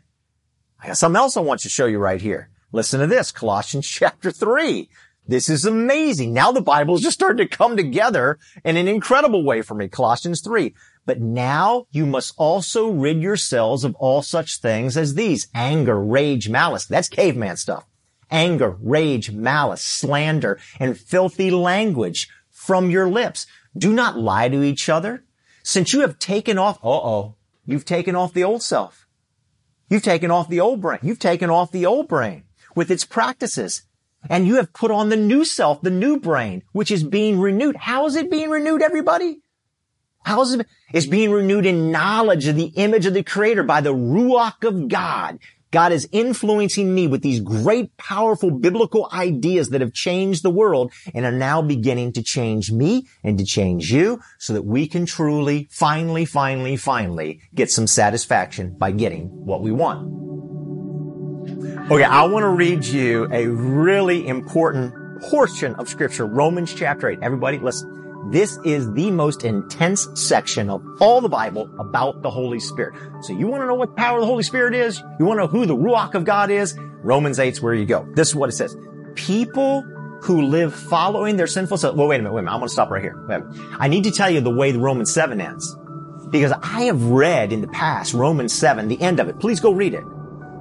I 0.81 0.87
got 0.87 0.97
something 0.97 1.17
else 1.17 1.37
I 1.37 1.41
want 1.41 1.61
to 1.61 1.69
show 1.69 1.85
you 1.85 1.97
right 1.97 2.21
here. 2.21 2.49
Listen 2.71 2.99
to 2.99 3.07
this. 3.07 3.31
Colossians 3.31 3.87
chapter 3.89 4.31
three. 4.31 4.89
This 5.25 5.47
is 5.47 5.63
amazing. 5.63 6.33
Now 6.33 6.51
the 6.51 6.61
Bible 6.61 6.95
is 6.95 7.01
just 7.01 7.15
starting 7.15 7.47
to 7.47 7.57
come 7.57 7.77
together 7.77 8.39
in 8.65 8.75
an 8.75 8.87
incredible 8.87 9.43
way 9.43 9.61
for 9.61 9.73
me. 9.73 9.87
Colossians 9.87 10.41
3. 10.41 10.73
But 11.05 11.21
now 11.21 11.87
you 11.91 12.05
must 12.05 12.33
also 12.37 12.89
rid 12.89 13.21
yourselves 13.21 13.83
of 13.83 13.95
all 13.95 14.21
such 14.21 14.57
things 14.57 14.97
as 14.97 15.15
these. 15.15 15.47
Anger, 15.53 15.99
rage, 15.99 16.49
malice. 16.49 16.85
That's 16.85 17.07
caveman 17.07 17.57
stuff. 17.57 17.85
Anger, 18.31 18.77
rage, 18.81 19.31
malice, 19.31 19.81
slander, 19.81 20.59
and 20.79 20.97
filthy 20.97 21.51
language 21.51 22.29
from 22.49 22.89
your 22.89 23.07
lips. 23.07 23.45
Do 23.77 23.93
not 23.93 24.19
lie 24.19 24.49
to 24.49 24.63
each 24.63 24.89
other. 24.89 25.23
Since 25.63 25.93
you 25.93 26.01
have 26.01 26.19
taken 26.19 26.57
off, 26.57 26.77
uh-oh, 26.83 27.35
you've 27.65 27.85
taken 27.85 28.15
off 28.15 28.33
the 28.33 28.43
old 28.43 28.61
self. 28.61 29.07
You've 29.89 30.03
taken 30.03 30.31
off 30.31 30.49
the 30.49 30.59
old 30.59 30.81
brain. 30.81 30.99
You've 31.01 31.19
taken 31.19 31.49
off 31.49 31.71
the 31.71 31.85
old 31.85 32.07
brain 32.07 32.43
with 32.75 32.91
its 32.91 33.05
practices 33.05 33.83
and 34.29 34.47
you 34.47 34.55
have 34.55 34.73
put 34.73 34.91
on 34.91 35.09
the 35.09 35.17
new 35.17 35.45
self, 35.45 35.81
the 35.81 35.89
new 35.89 36.19
brain, 36.19 36.63
which 36.71 36.91
is 36.91 37.03
being 37.03 37.39
renewed. 37.39 37.75
How 37.75 38.05
is 38.05 38.15
it 38.15 38.31
being 38.31 38.49
renewed, 38.49 38.81
everybody? 38.81 39.39
How 40.23 40.41
is 40.41 40.53
it? 40.53 40.67
It's 40.93 41.05
being 41.05 41.31
renewed 41.31 41.65
in 41.65 41.91
knowledge 41.91 42.47
of 42.47 42.55
the 42.55 42.71
image 42.75 43.05
of 43.05 43.13
the 43.13 43.23
creator 43.23 43.63
by 43.63 43.81
the 43.81 43.93
Ruach 43.93 44.65
of 44.65 44.87
God. 44.87 45.39
God 45.73 45.91
is 45.91 46.07
influencing 46.11 46.93
me 46.93 47.07
with 47.07 47.23
these 47.23 47.39
great, 47.39 47.97
powerful 47.97 48.51
biblical 48.51 49.09
ideas 49.11 49.69
that 49.69 49.81
have 49.81 49.91
changed 49.91 50.43
the 50.43 50.51
world 50.51 50.93
and 51.15 51.25
are 51.25 51.31
now 51.31 51.63
beginning 51.63 52.13
to 52.13 52.21
change 52.21 52.71
me 52.71 53.07
and 53.23 53.39
to 53.39 53.43
change 53.43 53.91
you 53.91 54.21
so 54.37 54.53
that 54.53 54.65
we 54.65 54.87
can 54.87 55.07
truly, 55.07 55.67
finally, 55.71 56.25
finally, 56.25 56.77
finally 56.77 57.41
get 57.55 57.71
some 57.71 57.87
satisfaction 57.87 58.75
by 58.77 58.91
getting 58.91 59.25
what 59.29 59.63
we 59.63 59.71
want. 59.71 60.32
Okay, 61.91 62.05
I 62.05 62.23
want 62.23 62.43
to 62.43 62.49
read 62.49 62.85
you 62.85 63.27
a 63.29 63.45
really 63.47 64.25
important 64.25 65.21
portion 65.21 65.75
of 65.75 65.89
scripture, 65.89 66.25
Romans 66.25 66.73
chapter 66.73 67.09
8. 67.09 67.19
Everybody, 67.21 67.57
listen. 67.57 68.31
This 68.31 68.57
is 68.63 68.89
the 68.93 69.11
most 69.11 69.43
intense 69.43 70.07
section 70.15 70.69
of 70.69 70.81
all 71.01 71.19
the 71.19 71.27
Bible 71.27 71.69
about 71.77 72.21
the 72.21 72.31
Holy 72.31 72.61
Spirit. 72.61 72.95
So 73.23 73.33
you 73.33 73.47
want 73.47 73.63
to 73.63 73.67
know 73.67 73.75
what 73.75 73.89
the 73.89 73.95
power 73.95 74.19
of 74.19 74.21
the 74.21 74.27
Holy 74.27 74.43
Spirit 74.43 74.73
is? 74.75 75.03
You 75.19 75.25
want 75.25 75.39
to 75.39 75.43
know 75.43 75.47
who 75.47 75.65
the 75.65 75.75
Ruach 75.75 76.13
of 76.13 76.23
God 76.23 76.49
is? 76.51 76.73
Romans 77.03 77.37
8 77.37 77.49
is 77.49 77.61
where 77.61 77.73
you 77.73 77.85
go. 77.85 78.07
This 78.13 78.29
is 78.29 78.35
what 78.35 78.47
it 78.47 78.53
says. 78.53 78.77
People 79.15 79.81
who 80.21 80.43
live 80.43 80.73
following 80.73 81.35
their 81.35 81.47
sinful 81.47 81.75
self. 81.75 81.97
Well, 81.97 82.07
wait 82.07 82.21
a 82.21 82.23
minute, 82.23 82.33
wait 82.33 82.39
a 82.39 82.43
minute. 82.43 82.53
I'm 82.53 82.59
going 82.61 82.69
to 82.69 82.73
stop 82.73 82.91
right 82.91 83.01
here. 83.01 83.51
I 83.77 83.89
need 83.89 84.05
to 84.05 84.11
tell 84.11 84.29
you 84.29 84.39
the 84.39 84.55
way 84.55 84.71
the 84.71 84.79
Romans 84.79 85.13
7 85.13 85.41
ends. 85.41 85.75
Because 86.29 86.53
I 86.63 86.83
have 86.83 87.03
read 87.03 87.51
in 87.51 87.59
the 87.59 87.67
past 87.67 88.13
Romans 88.13 88.53
7, 88.53 88.87
the 88.87 89.01
end 89.01 89.19
of 89.19 89.27
it. 89.27 89.37
Please 89.41 89.59
go 89.59 89.73
read 89.73 89.93
it 89.93 90.05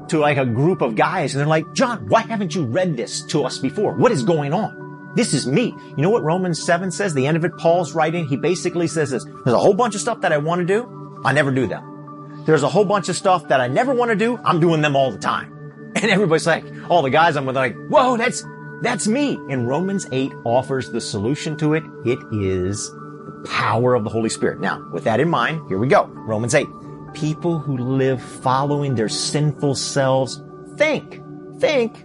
to 0.09 0.19
like 0.19 0.37
a 0.37 0.47
group 0.47 0.83
of 0.83 0.95
guys 0.95 1.35
and 1.35 1.41
they're 1.41 1.47
like, 1.47 1.73
John, 1.73 2.09
why 2.09 2.23
haven't 2.23 2.55
you 2.55 2.65
read 2.65 2.97
this 2.97 3.23
to 3.27 3.45
us 3.45 3.59
before? 3.59 3.95
What 3.95 4.13
is 4.13 4.23
going 4.23 4.53
on? 4.53 5.13
This 5.15 5.35
is 5.35 5.47
me. 5.47 5.75
You 5.89 6.03
know 6.03 6.11
what 6.11 6.23
Romans 6.23 6.63
7 6.63 6.91
says? 6.91 7.13
The 7.13 7.27
end 7.27 7.37
of 7.37 7.45
it, 7.45 7.57
Paul's 7.59 7.93
writing. 7.93 8.27
He 8.27 8.37
basically 8.37 8.87
says 8.87 9.11
this. 9.11 9.25
There's 9.25 9.55
a 9.55 9.59
whole 9.59 9.75
bunch 9.75 9.95
of 9.95 10.01
stuff 10.01 10.23
that 10.23 10.33
I 10.33 10.39
want 10.39 10.61
to 10.61 10.65
do. 10.67 11.21
I 11.25 11.33
never 11.33 11.51
do 11.51 11.67
them. 11.67 12.45
There's 12.47 12.63
a 12.63 12.69
whole 12.69 12.85
bunch 12.85 13.09
of 13.09 13.17
stuff 13.17 13.49
that 13.49 13.61
I 13.61 13.69
never 13.69 13.95
want 13.95 14.11
to 14.11 14.17
do. 14.17 14.39
I'm 14.45 14.59
doing 14.59 14.81
them 14.81 14.97
all 14.97 15.11
the 15.11 15.19
time. 15.19 15.51
And 15.95 16.11
everybody's 16.11 16.47
like, 16.47 16.65
all 16.89 17.03
the 17.03 17.11
guys 17.11 17.37
I'm 17.37 17.45
with 17.45 17.55
are 17.55 17.61
like, 17.61 17.77
whoa, 17.89 18.17
that's, 18.17 18.43
that's 18.81 19.07
me. 19.07 19.35
And 19.51 19.69
Romans 19.69 20.07
8 20.11 20.33
offers 20.45 20.91
the 20.91 21.03
solution 21.03 21.55
to 21.59 21.75
it. 21.75 21.85
It 22.07 22.19
is 22.33 22.91
the 22.91 23.47
power 23.47 23.95
of 23.95 24.03
the 24.03 24.09
Holy 24.09 24.31
Spirit. 24.31 24.59
Now, 24.59 24.89
with 24.91 25.05
that 25.05 25.21
in 25.21 25.29
mind, 25.29 25.69
here 25.69 25.77
we 25.77 25.89
go. 25.89 26.07
Romans 26.07 26.55
8. 26.55 26.67
People 27.15 27.59
who 27.59 27.77
live 27.77 28.23
following 28.23 28.95
their 28.95 29.09
sinful 29.09 29.75
selves 29.75 30.43
think, 30.77 31.21
think 31.59 32.05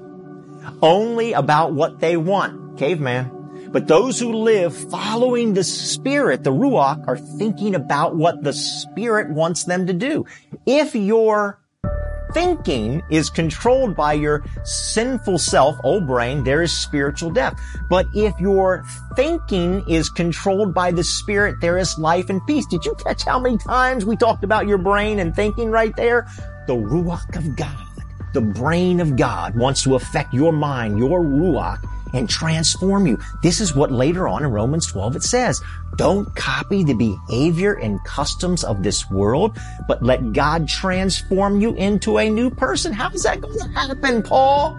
only 0.81 1.33
about 1.33 1.73
what 1.73 1.99
they 1.99 2.17
want 2.17 2.77
caveman. 2.77 3.31
But 3.71 3.87
those 3.87 4.19
who 4.19 4.33
live 4.33 4.75
following 4.89 5.53
the 5.53 5.63
Spirit, 5.63 6.43
the 6.43 6.51
Ruach, 6.51 7.07
are 7.07 7.17
thinking 7.17 7.75
about 7.75 8.15
what 8.15 8.43
the 8.43 8.53
Spirit 8.53 9.29
wants 9.29 9.65
them 9.65 9.87
to 9.87 9.93
do. 9.93 10.25
If 10.65 10.95
your 10.95 11.59
thinking 12.33 13.01
is 13.09 13.29
controlled 13.29 13.95
by 13.95 14.13
your 14.13 14.43
sinful 14.63 15.37
self, 15.37 15.79
old 15.83 16.07
brain, 16.07 16.43
there 16.43 16.61
is 16.61 16.71
spiritual 16.71 17.31
death. 17.31 17.59
But 17.89 18.07
if 18.13 18.37
your 18.39 18.83
thinking 19.15 19.87
is 19.89 20.09
controlled 20.09 20.73
by 20.73 20.91
the 20.91 21.03
Spirit, 21.03 21.55
there 21.61 21.77
is 21.77 21.97
life 21.97 22.29
and 22.29 22.45
peace. 22.45 22.65
Did 22.67 22.85
you 22.85 22.95
catch 22.95 23.23
how 23.23 23.39
many 23.39 23.57
times 23.57 24.05
we 24.05 24.15
talked 24.15 24.43
about 24.43 24.67
your 24.67 24.77
brain 24.77 25.19
and 25.19 25.35
thinking 25.35 25.71
right 25.71 25.95
there? 25.95 26.27
The 26.67 26.75
Ruach 26.75 27.35
of 27.35 27.55
God, 27.55 27.87
the 28.33 28.41
brain 28.41 28.99
of 28.99 29.15
God 29.15 29.55
wants 29.55 29.83
to 29.83 29.95
affect 29.95 30.33
your 30.33 30.51
mind, 30.51 30.99
your 30.99 31.21
Ruach, 31.21 31.83
and 32.13 32.29
transform 32.29 33.07
you. 33.07 33.17
This 33.43 33.59
is 33.59 33.75
what 33.75 33.91
later 33.91 34.27
on 34.27 34.43
in 34.43 34.51
Romans 34.51 34.87
12 34.87 35.17
it 35.17 35.23
says. 35.23 35.61
Don't 35.95 36.33
copy 36.35 36.83
the 36.83 36.93
behavior 36.93 37.73
and 37.73 38.03
customs 38.05 38.63
of 38.63 38.83
this 38.83 39.09
world, 39.09 39.57
but 39.87 40.03
let 40.03 40.33
God 40.33 40.67
transform 40.67 41.59
you 41.61 41.73
into 41.75 42.17
a 42.17 42.29
new 42.29 42.49
person. 42.49 42.93
How's 42.93 43.23
that 43.23 43.41
going 43.41 43.57
to 43.57 43.69
happen, 43.69 44.23
Paul? 44.23 44.77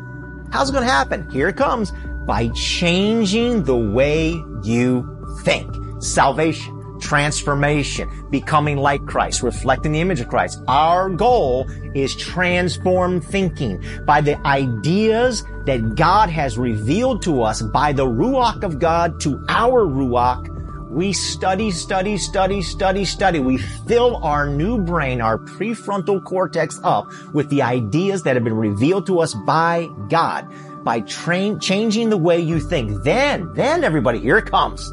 How's 0.50 0.70
it 0.70 0.72
going 0.72 0.84
to 0.84 0.90
happen? 0.90 1.28
Here 1.30 1.48
it 1.48 1.56
comes. 1.56 1.92
By 2.26 2.48
changing 2.48 3.64
the 3.64 3.76
way 3.76 4.30
you 4.62 5.38
think. 5.42 5.74
Salvation 6.02 6.77
transformation, 7.00 8.26
becoming 8.30 8.76
like 8.76 9.04
Christ, 9.06 9.42
reflecting 9.42 9.92
the 9.92 10.00
image 10.00 10.20
of 10.20 10.28
Christ. 10.28 10.62
Our 10.68 11.10
goal 11.10 11.66
is 11.94 12.14
transform 12.14 13.20
thinking 13.20 13.82
by 14.04 14.20
the 14.20 14.38
ideas 14.46 15.44
that 15.66 15.94
God 15.94 16.30
has 16.30 16.58
revealed 16.58 17.22
to 17.22 17.42
us 17.42 17.62
by 17.62 17.92
the 17.92 18.06
Ruach 18.06 18.62
of 18.62 18.78
God 18.78 19.20
to 19.20 19.44
our 19.48 19.84
Ruach. 19.84 20.54
We 20.90 21.12
study, 21.12 21.70
study, 21.70 22.16
study, 22.16 22.62
study, 22.62 23.04
study. 23.04 23.40
We 23.40 23.58
fill 23.58 24.16
our 24.24 24.48
new 24.48 24.78
brain, 24.78 25.20
our 25.20 25.38
prefrontal 25.38 26.24
cortex 26.24 26.80
up 26.82 27.12
with 27.34 27.50
the 27.50 27.62
ideas 27.62 28.22
that 28.22 28.36
have 28.36 28.44
been 28.44 28.56
revealed 28.56 29.06
to 29.06 29.20
us 29.20 29.34
by 29.34 29.88
God 30.08 30.48
by 30.88 31.00
train, 31.00 31.60
changing 31.60 32.08
the 32.08 32.16
way 32.16 32.40
you 32.40 32.58
think. 32.58 33.02
Then, 33.02 33.52
then 33.52 33.84
everybody, 33.84 34.20
here 34.20 34.38
it 34.38 34.46
comes. 34.46 34.90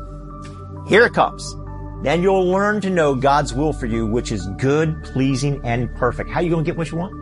Here 0.88 1.06
it 1.06 1.14
comes. 1.14 1.56
Then 2.04 2.22
you'll 2.22 2.48
learn 2.48 2.82
to 2.82 2.90
know 2.90 3.16
God's 3.16 3.54
will 3.54 3.74
for 3.74 3.86
you, 3.86 4.06
which 4.06 4.32
is 4.32 4.48
good, 4.58 5.04
pleasing, 5.04 5.60
and 5.64 5.94
perfect. 5.96 6.30
How 6.30 6.40
are 6.40 6.44
you 6.44 6.50
going 6.50 6.64
to 6.64 6.70
get 6.70 6.78
what 6.78 6.92
you 6.92 6.98
want? 6.98 7.14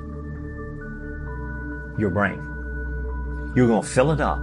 Your 1.99 2.09
brain. 2.09 2.39
You're 3.55 3.67
going 3.67 3.83
to 3.83 3.87
fill 3.87 4.11
it 4.11 4.19
up 4.19 4.41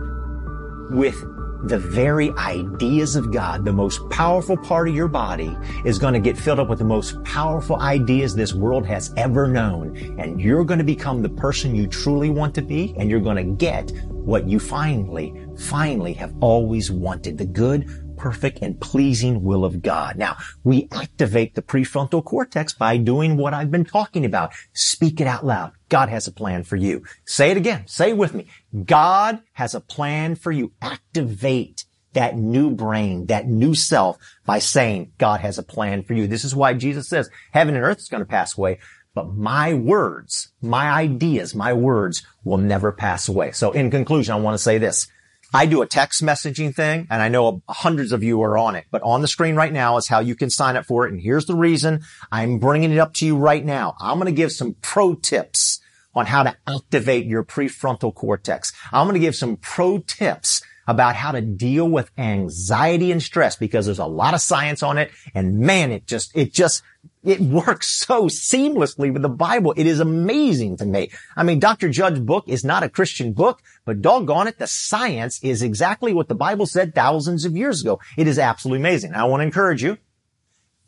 with 0.91 1.17
the 1.65 1.79
very 1.79 2.31
ideas 2.39 3.17
of 3.17 3.33
God. 3.33 3.65
The 3.65 3.73
most 3.73 4.09
powerful 4.09 4.57
part 4.57 4.89
of 4.89 4.95
your 4.95 5.09
body 5.09 5.57
is 5.85 5.99
going 5.99 6.15
to 6.15 6.21
get 6.21 6.39
filled 6.39 6.59
up 6.59 6.69
with 6.69 6.79
the 6.79 6.85
most 6.85 7.23
powerful 7.25 7.77
ideas 7.81 8.35
this 8.35 8.55
world 8.55 8.87
has 8.87 9.13
ever 9.17 9.47
known. 9.47 9.97
And 10.19 10.41
you're 10.41 10.65
going 10.65 10.79
to 10.79 10.85
become 10.85 11.23
the 11.23 11.29
person 11.29 11.75
you 11.75 11.87
truly 11.87 12.31
want 12.31 12.55
to 12.55 12.63
be, 12.63 12.95
and 12.97 13.11
you're 13.11 13.21
going 13.21 13.37
to 13.37 13.45
get 13.45 13.91
what 14.09 14.49
you 14.49 14.59
finally, 14.59 15.35
finally 15.59 16.13
have 16.15 16.35
always 16.41 16.91
wanted. 16.91 17.37
The 17.37 17.47
good, 17.47 18.00
perfect 18.21 18.59
and 18.61 18.79
pleasing 18.79 19.43
will 19.43 19.65
of 19.65 19.81
God. 19.81 20.17
Now, 20.17 20.37
we 20.63 20.89
activate 20.93 21.55
the 21.55 21.63
prefrontal 21.63 22.23
cortex 22.23 22.75
by 22.75 22.99
doing 22.99 23.39
what 23.39 23.55
I've 23.55 23.71
been 23.71 23.87
talking 23.87 24.27
about. 24.27 24.53
Speak 24.75 25.23
it 25.23 25.27
out 25.27 25.47
loud. 25.47 25.73
God 25.89 26.11
has 26.11 26.27
a 26.27 26.33
plan 26.33 26.63
for 26.65 26.77
you. 26.77 27.03
Say 27.25 27.51
it 27.51 27.57
again. 27.57 27.87
Say 27.87 28.11
it 28.11 28.19
with 28.19 28.35
me. 28.35 28.47
God 28.85 29.41
has 29.53 29.75
a 29.75 29.81
plan 29.81 30.35
for 30.35 30.53
you. 30.53 30.73
Activate 30.83 31.87
that 32.13 32.37
new 32.37 32.71
brain, 32.71 33.25
that 33.27 33.47
new 33.49 33.75
self 33.75 34.19
by 34.45 34.59
saying 34.59 35.13
God 35.17 35.41
has 35.41 35.57
a 35.57 35.63
plan 35.63 36.03
for 36.03 36.13
you. 36.13 36.27
This 36.27 36.45
is 36.45 36.55
why 36.55 36.75
Jesus 36.75 37.09
says 37.09 37.31
heaven 37.53 37.75
and 37.75 37.85
earth 37.85 38.01
is 38.01 38.09
going 38.09 38.23
to 38.23 38.29
pass 38.29 38.59
away, 38.59 38.81
but 39.15 39.35
my 39.35 39.73
words, 39.73 40.53
my 40.61 40.91
ideas, 40.91 41.55
my 41.55 41.73
words 41.73 42.23
will 42.45 42.59
never 42.59 42.93
pass 42.93 43.29
away. 43.29 43.53
So 43.53 43.73
in 43.73 43.91
conclusion, 43.91 44.35
I 44.35 44.41
want 44.41 44.57
to 44.57 44.63
say 44.63 44.77
this. 44.77 45.09
I 45.53 45.67
do 45.67 45.83
a 45.83 45.87
text 45.87 46.23
messaging 46.23 46.75
thing 46.75 47.07
and 47.11 47.21
I 47.21 47.29
know 47.29 47.63
hundreds 47.69 48.13
of 48.13 48.23
you 48.23 48.43
are 48.43 48.57
on 48.57 48.77
it, 48.77 48.87
but 48.91 49.03
on 49.03 49.21
the 49.21 49.29
screen 49.29 49.57
right 49.57 49.73
now 49.73 49.97
is 49.97 50.09
how 50.09 50.21
you 50.21 50.35
can 50.35 50.51
sign 50.51 50.77
up 50.77 50.87
for 50.87 51.07
it. 51.07 51.13
And 51.13 51.21
here's 51.21 51.47
the 51.47 51.57
reason 51.57 52.03
I'm 52.31 52.59
bringing 52.59 52.93
it 52.93 52.99
up 52.99 53.15
to 53.15 53.27
you 53.27 53.37
right 53.37 53.65
now. 53.65 53.97
I'm 54.01 54.19
going 54.19 54.27
to 54.27 54.33
give 54.33 54.53
some 54.53 54.77
pro 54.81 55.15
tips 55.15 55.81
on 56.15 56.27
how 56.27 56.43
to 56.43 56.57
activate 56.67 57.27
your 57.27 57.45
prefrontal 57.45 58.15
cortex. 58.15 58.73
I'm 58.93 59.07
going 59.07 59.15
to 59.15 59.21
give 59.21 59.37
some 59.37 59.57
pro 59.57 59.99
tips 59.99 60.63
about 60.87 61.15
how 61.15 61.33
to 61.33 61.41
deal 61.41 61.89
with 61.89 62.11
anxiety 62.19 63.13
and 63.13 63.23
stress 63.23 63.55
because 63.55 63.87
there's 63.87 64.01
a 64.01 64.07
lot 64.07 64.35
of 64.35 64.41
science 64.41 64.83
on 64.83 64.99
it. 64.99 65.13
And 65.35 65.61
man, 65.61 65.93
it 65.93 66.07
just, 66.07 66.37
it 66.37 66.53
just 66.53 66.83
it 67.23 67.41
works 67.41 67.89
so 67.89 68.25
seamlessly 68.25 69.13
with 69.13 69.23
the 69.23 69.29
Bible. 69.29 69.75
It 69.77 69.87
is 69.87 70.01
amazing 70.01 70.79
to 70.79 70.87
me. 70.87 71.11
I 71.37 71.43
mean, 71.43 71.61
Dr. 71.61 71.91
Jud's 71.91 72.21
book 72.21 72.45
is 72.49 72.65
not 72.65 72.83
a 72.83 72.89
Christian 72.89 73.33
book, 73.33 73.61
but 73.85 74.01
doggone 74.01 74.49
it, 74.49 74.59
the 74.59 74.67
science 74.67 75.43
is 75.43 75.63
exactly 75.63 76.15
what 76.15 76.29
the 76.29 76.35
Bible 76.35 76.67
said 76.67 76.95
thousands 76.95 77.45
of 77.45 77.57
years 77.57 77.83
ago. 77.83 78.01
It 78.17 78.27
is 78.27 78.39
absolutely 78.39 78.81
amazing. 78.81 79.15
I 79.15 79.25
want 79.25 79.41
to 79.41 79.45
encourage 79.45 79.83
you, 79.83 79.99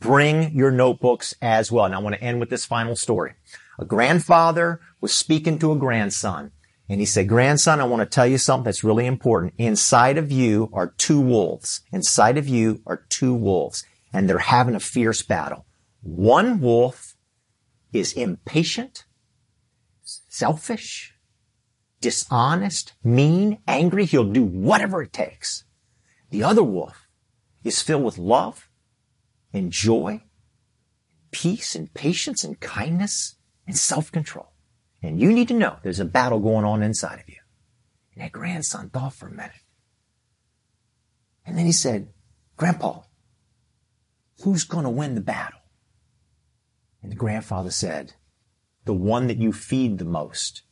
bring 0.01 0.55
your 0.55 0.71
notebooks 0.71 1.35
as 1.43 1.71
well. 1.71 1.85
And 1.85 1.95
I 1.95 1.99
want 1.99 2.15
to 2.15 2.23
end 2.23 2.41
with 2.41 2.51
this 2.51 2.65
final 2.65 2.97
story. 2.97 3.35
A 3.79 3.85
grandfather 3.85 4.81
was 5.01 5.13
speaking 5.13 5.59
to 5.59 5.73
a 5.73 5.77
grandson 5.77 6.53
and 6.89 7.01
he 7.01 7.07
said, 7.07 7.29
grandson, 7.29 7.81
I 7.81 7.85
want 7.85 8.01
to 8.01 8.07
tell 8.07 8.27
you 8.27 8.39
something 8.39 8.65
that's 8.65 8.85
really 8.85 9.07
important. 9.07 9.55
Inside 9.57 10.19
of 10.19 10.31
you 10.31 10.71
are 10.73 10.95
two 10.99 11.21
wolves. 11.21 11.81
Inside 11.93 12.37
of 12.39 12.49
you 12.49 12.83
are 12.87 13.05
two 13.09 13.35
wolves 13.35 13.85
and 14.13 14.29
they're 14.29 14.39
having 14.39 14.75
a 14.75 14.81
fierce 14.81 15.23
battle. 15.23 15.65
One 16.03 16.61
wolf 16.61 17.17
is 17.93 18.13
impatient, 18.13 19.05
selfish, 20.03 21.15
dishonest, 22.01 22.95
mean, 23.05 23.59
angry. 23.69 24.05
He'll 24.05 24.25
do 24.25 24.43
whatever 24.43 25.03
it 25.03 25.13
takes. 25.13 25.65
The 26.31 26.43
other 26.43 26.63
wolf 26.63 27.09
is 27.63 27.81
filled 27.81 28.05
with 28.05 28.19
love 28.19 28.69
and 29.53 29.71
joy, 29.71 30.23
peace 31.31 31.75
and 31.77 31.93
patience 31.95 32.43
and 32.43 32.59
kindness 32.59 33.37
and 33.67 33.77
self-control. 33.77 34.49
And 35.03 35.21
you 35.21 35.33
need 35.33 35.49
to 35.49 35.55
know 35.55 35.77
there's 35.83 36.01
a 36.01 36.05
battle 36.05 36.41
going 36.41 36.65
on 36.65 36.83
inside 36.83 37.21
of 37.21 37.29
you. 37.29 37.39
And 38.15 38.25
that 38.25 38.33
grandson 38.33 38.91
thought 38.91 39.15
for 39.15 39.29
a 39.29 39.33
minute. 39.33 39.53
And 41.47 41.57
then 41.57 41.67
he 41.67 41.73
said, 41.73 42.09
Grandpa, 42.57 43.03
who's 44.43 44.65
going 44.65 44.85
to 44.85 44.91
win 44.91 45.15
the 45.15 45.21
battle? 45.21 45.62
And 47.03 47.11
the 47.11 47.17
grandfather 47.17 47.71
said, 47.71 48.15
the 48.85 48.95
one 48.95 49.27
that 49.27 49.39
you 49.39 49.53
feed 49.53 49.99
the 49.99 50.05
most. 50.05 50.63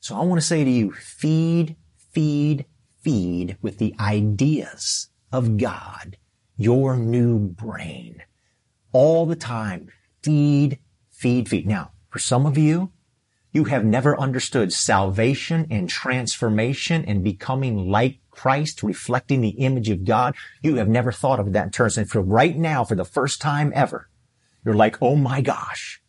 So 0.00 0.16
I 0.16 0.24
want 0.24 0.40
to 0.40 0.46
say 0.46 0.64
to 0.64 0.70
you, 0.70 0.92
feed, 0.92 1.76
feed, 2.12 2.66
feed 3.02 3.56
with 3.62 3.78
the 3.78 3.94
ideas 3.98 5.08
of 5.32 5.56
God, 5.56 6.16
your 6.56 6.96
new 6.96 7.38
brain. 7.38 8.22
All 8.92 9.26
the 9.26 9.36
time. 9.36 9.90
Feed, 10.22 10.78
feed, 11.10 11.48
feed. 11.48 11.66
Now, 11.66 11.92
for 12.08 12.18
some 12.18 12.46
of 12.46 12.56
you, 12.56 12.92
you 13.52 13.64
have 13.64 13.84
never 13.84 14.18
understood 14.18 14.72
salvation 14.72 15.66
and 15.70 15.88
transformation 15.88 17.04
and 17.06 17.24
becoming 17.24 17.90
like 17.90 18.18
Christ, 18.30 18.82
reflecting 18.82 19.40
the 19.40 19.50
image 19.50 19.88
of 19.88 20.04
God. 20.04 20.34
You 20.62 20.76
have 20.76 20.88
never 20.88 21.10
thought 21.10 21.40
of 21.40 21.52
that 21.52 21.64
in 21.64 21.70
terms. 21.70 21.96
And 21.96 22.08
for 22.08 22.20
right 22.20 22.56
now, 22.56 22.84
for 22.84 22.94
the 22.94 23.04
first 23.04 23.40
time 23.40 23.72
ever, 23.74 24.08
you're 24.66 24.74
like, 24.74 25.00
oh 25.00 25.14
my 25.14 25.40
gosh, 25.40 26.02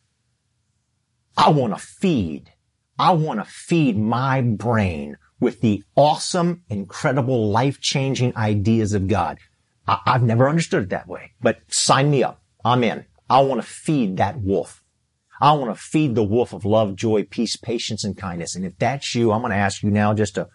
I 1.38 1.52
want 1.52 1.78
to 1.78 1.80
feed. 1.80 2.52
I 2.98 3.12
want 3.12 3.40
to 3.40 3.46
feed 3.46 3.96
my 3.98 4.42
brain 4.42 5.18
with 5.40 5.62
the 5.62 5.84
awesome, 5.96 6.64
incredible, 6.68 7.52
life-changing 7.52 8.36
ideas 8.36 8.94
of 8.94 9.08
God. 9.08 9.38
I- 9.88 10.02
have 10.08 10.24
never 10.24 10.50
understood 10.50 10.84
it 10.84 10.90
that 10.90 11.08
way, 11.08 11.34
but 11.40 11.60
sign 11.70 12.10
me 12.10 12.24
up. 12.24 12.42
I'm 12.66 12.84
in. 12.84 13.06
I 13.30 13.42
want 13.42 13.62
to 13.62 13.68
feed 13.68 14.18
that 14.18 14.42
wolf. 14.42 14.84
I 15.40 15.54
want 15.54 15.74
to 15.74 15.80
feed 15.80 16.16
the 16.16 16.24
wolf 16.24 16.52
of 16.52 16.66
love, 16.66 16.96
joy, 16.96 17.24
peace, 17.24 17.56
patience, 17.56 18.04
and 18.04 18.18
kindness. 18.18 18.56
And 18.56 18.66
if 18.66 18.76
that's 18.80 19.14
you, 19.14 19.32
I'm 19.32 19.42
going 19.42 19.52
to 19.52 19.58
ask 19.58 19.84
you 19.84 19.92
now 19.92 20.16
just 20.16 20.34
to 20.36 20.48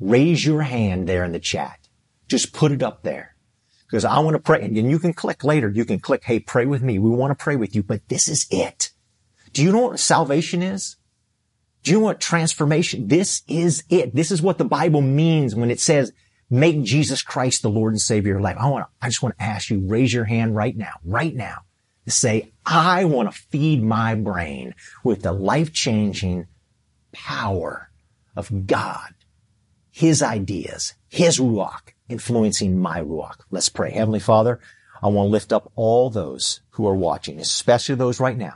raise 0.00 0.44
your 0.44 0.62
hand 0.62 1.08
there 1.08 1.22
in 1.22 1.30
the 1.30 1.38
chat. 1.38 1.78
Just 2.26 2.52
put 2.52 2.72
it 2.72 2.82
up 2.82 3.04
there. 3.04 3.33
Because 3.86 4.04
I 4.04 4.18
want 4.20 4.34
to 4.34 4.42
pray. 4.42 4.62
And 4.62 4.76
you 4.76 4.98
can 4.98 5.12
click 5.12 5.44
later. 5.44 5.70
You 5.70 5.84
can 5.84 6.00
click, 6.00 6.24
hey, 6.24 6.40
pray 6.40 6.66
with 6.66 6.82
me. 6.82 6.98
We 6.98 7.10
want 7.10 7.36
to 7.36 7.42
pray 7.42 7.56
with 7.56 7.74
you, 7.76 7.82
but 7.82 8.08
this 8.08 8.28
is 8.28 8.46
it. 8.50 8.90
Do 9.52 9.62
you 9.62 9.70
know 9.72 9.88
what 9.88 10.00
salvation 10.00 10.62
is? 10.62 10.96
Do 11.82 11.90
you 11.90 11.98
know 11.98 12.06
what 12.06 12.20
transformation? 12.20 13.08
This 13.08 13.42
is 13.46 13.84
it. 13.90 14.14
This 14.14 14.30
is 14.30 14.40
what 14.40 14.58
the 14.58 14.64
Bible 14.64 15.02
means 15.02 15.54
when 15.54 15.70
it 15.70 15.80
says, 15.80 16.12
make 16.50 16.82
Jesus 16.82 17.22
Christ 17.22 17.62
the 17.62 17.70
Lord 17.70 17.92
and 17.92 18.00
Savior 18.00 18.32
of 18.32 18.36
your 18.36 18.42
life. 18.42 18.56
I 18.58 18.68
want 18.68 18.86
to, 18.86 18.90
I 19.00 19.08
just 19.08 19.22
want 19.22 19.36
to 19.38 19.42
ask 19.44 19.70
you, 19.70 19.86
raise 19.86 20.12
your 20.12 20.24
hand 20.24 20.56
right 20.56 20.76
now, 20.76 20.94
right 21.04 21.34
now 21.34 21.58
to 22.04 22.10
say, 22.10 22.52
I 22.66 23.04
want 23.04 23.32
to 23.32 23.38
feed 23.38 23.82
my 23.82 24.14
brain 24.14 24.74
with 25.04 25.22
the 25.22 25.32
life-changing 25.32 26.46
power 27.12 27.90
of 28.36 28.66
God, 28.66 29.14
His 29.90 30.22
ideas, 30.22 30.94
His 31.08 31.38
Ruach 31.38 31.93
influencing 32.08 32.78
my 32.78 33.00
Ruach. 33.00 33.40
Let's 33.50 33.68
pray. 33.68 33.92
Heavenly 33.92 34.20
Father, 34.20 34.60
I 35.02 35.08
want 35.08 35.28
to 35.28 35.32
lift 35.32 35.52
up 35.52 35.72
all 35.74 36.10
those 36.10 36.60
who 36.70 36.86
are 36.86 36.94
watching, 36.94 37.38
especially 37.40 37.94
those 37.94 38.20
right 38.20 38.36
now 38.36 38.54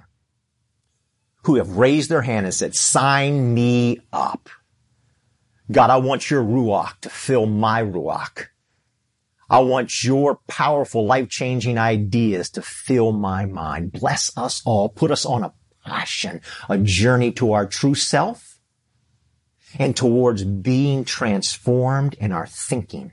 who 1.45 1.57
have 1.57 1.77
raised 1.77 2.11
their 2.11 2.23
hand 2.23 2.47
and 2.47 2.55
said, 2.55 2.75
sign 2.75 3.55
me 3.55 4.01
up. 4.13 4.51
God, 5.71 5.91
I 5.91 5.97
want 5.97 6.31
your 6.31 6.43
Ruach 6.43 7.01
to 7.03 7.09
fill 7.09 7.47
my 7.47 7.83
Ruach. 7.83 8.47
I 9.51 9.61
want 9.61 10.05
your 10.05 10.41
powerful, 10.47 11.07
life-changing 11.07 11.79
ideas 11.79 12.51
to 12.51 12.63
fill 12.63 13.13
my 13.13 13.47
mind. 13.47 13.93
Bless 13.93 14.31
us 14.37 14.61
all. 14.67 14.91
Put 14.91 15.11
us 15.11 15.25
on 15.25 15.43
a 15.43 15.55
passion, 15.87 16.43
a 16.69 16.77
journey 16.77 17.33
to 17.33 17.53
our 17.53 17.67
true 17.67 17.95
self 17.95 18.59
and 19.79 19.97
towards 19.97 20.45
being 20.45 21.05
transformed 21.05 22.15
in 22.15 22.33
our 22.33 22.47
thinking. 22.47 23.13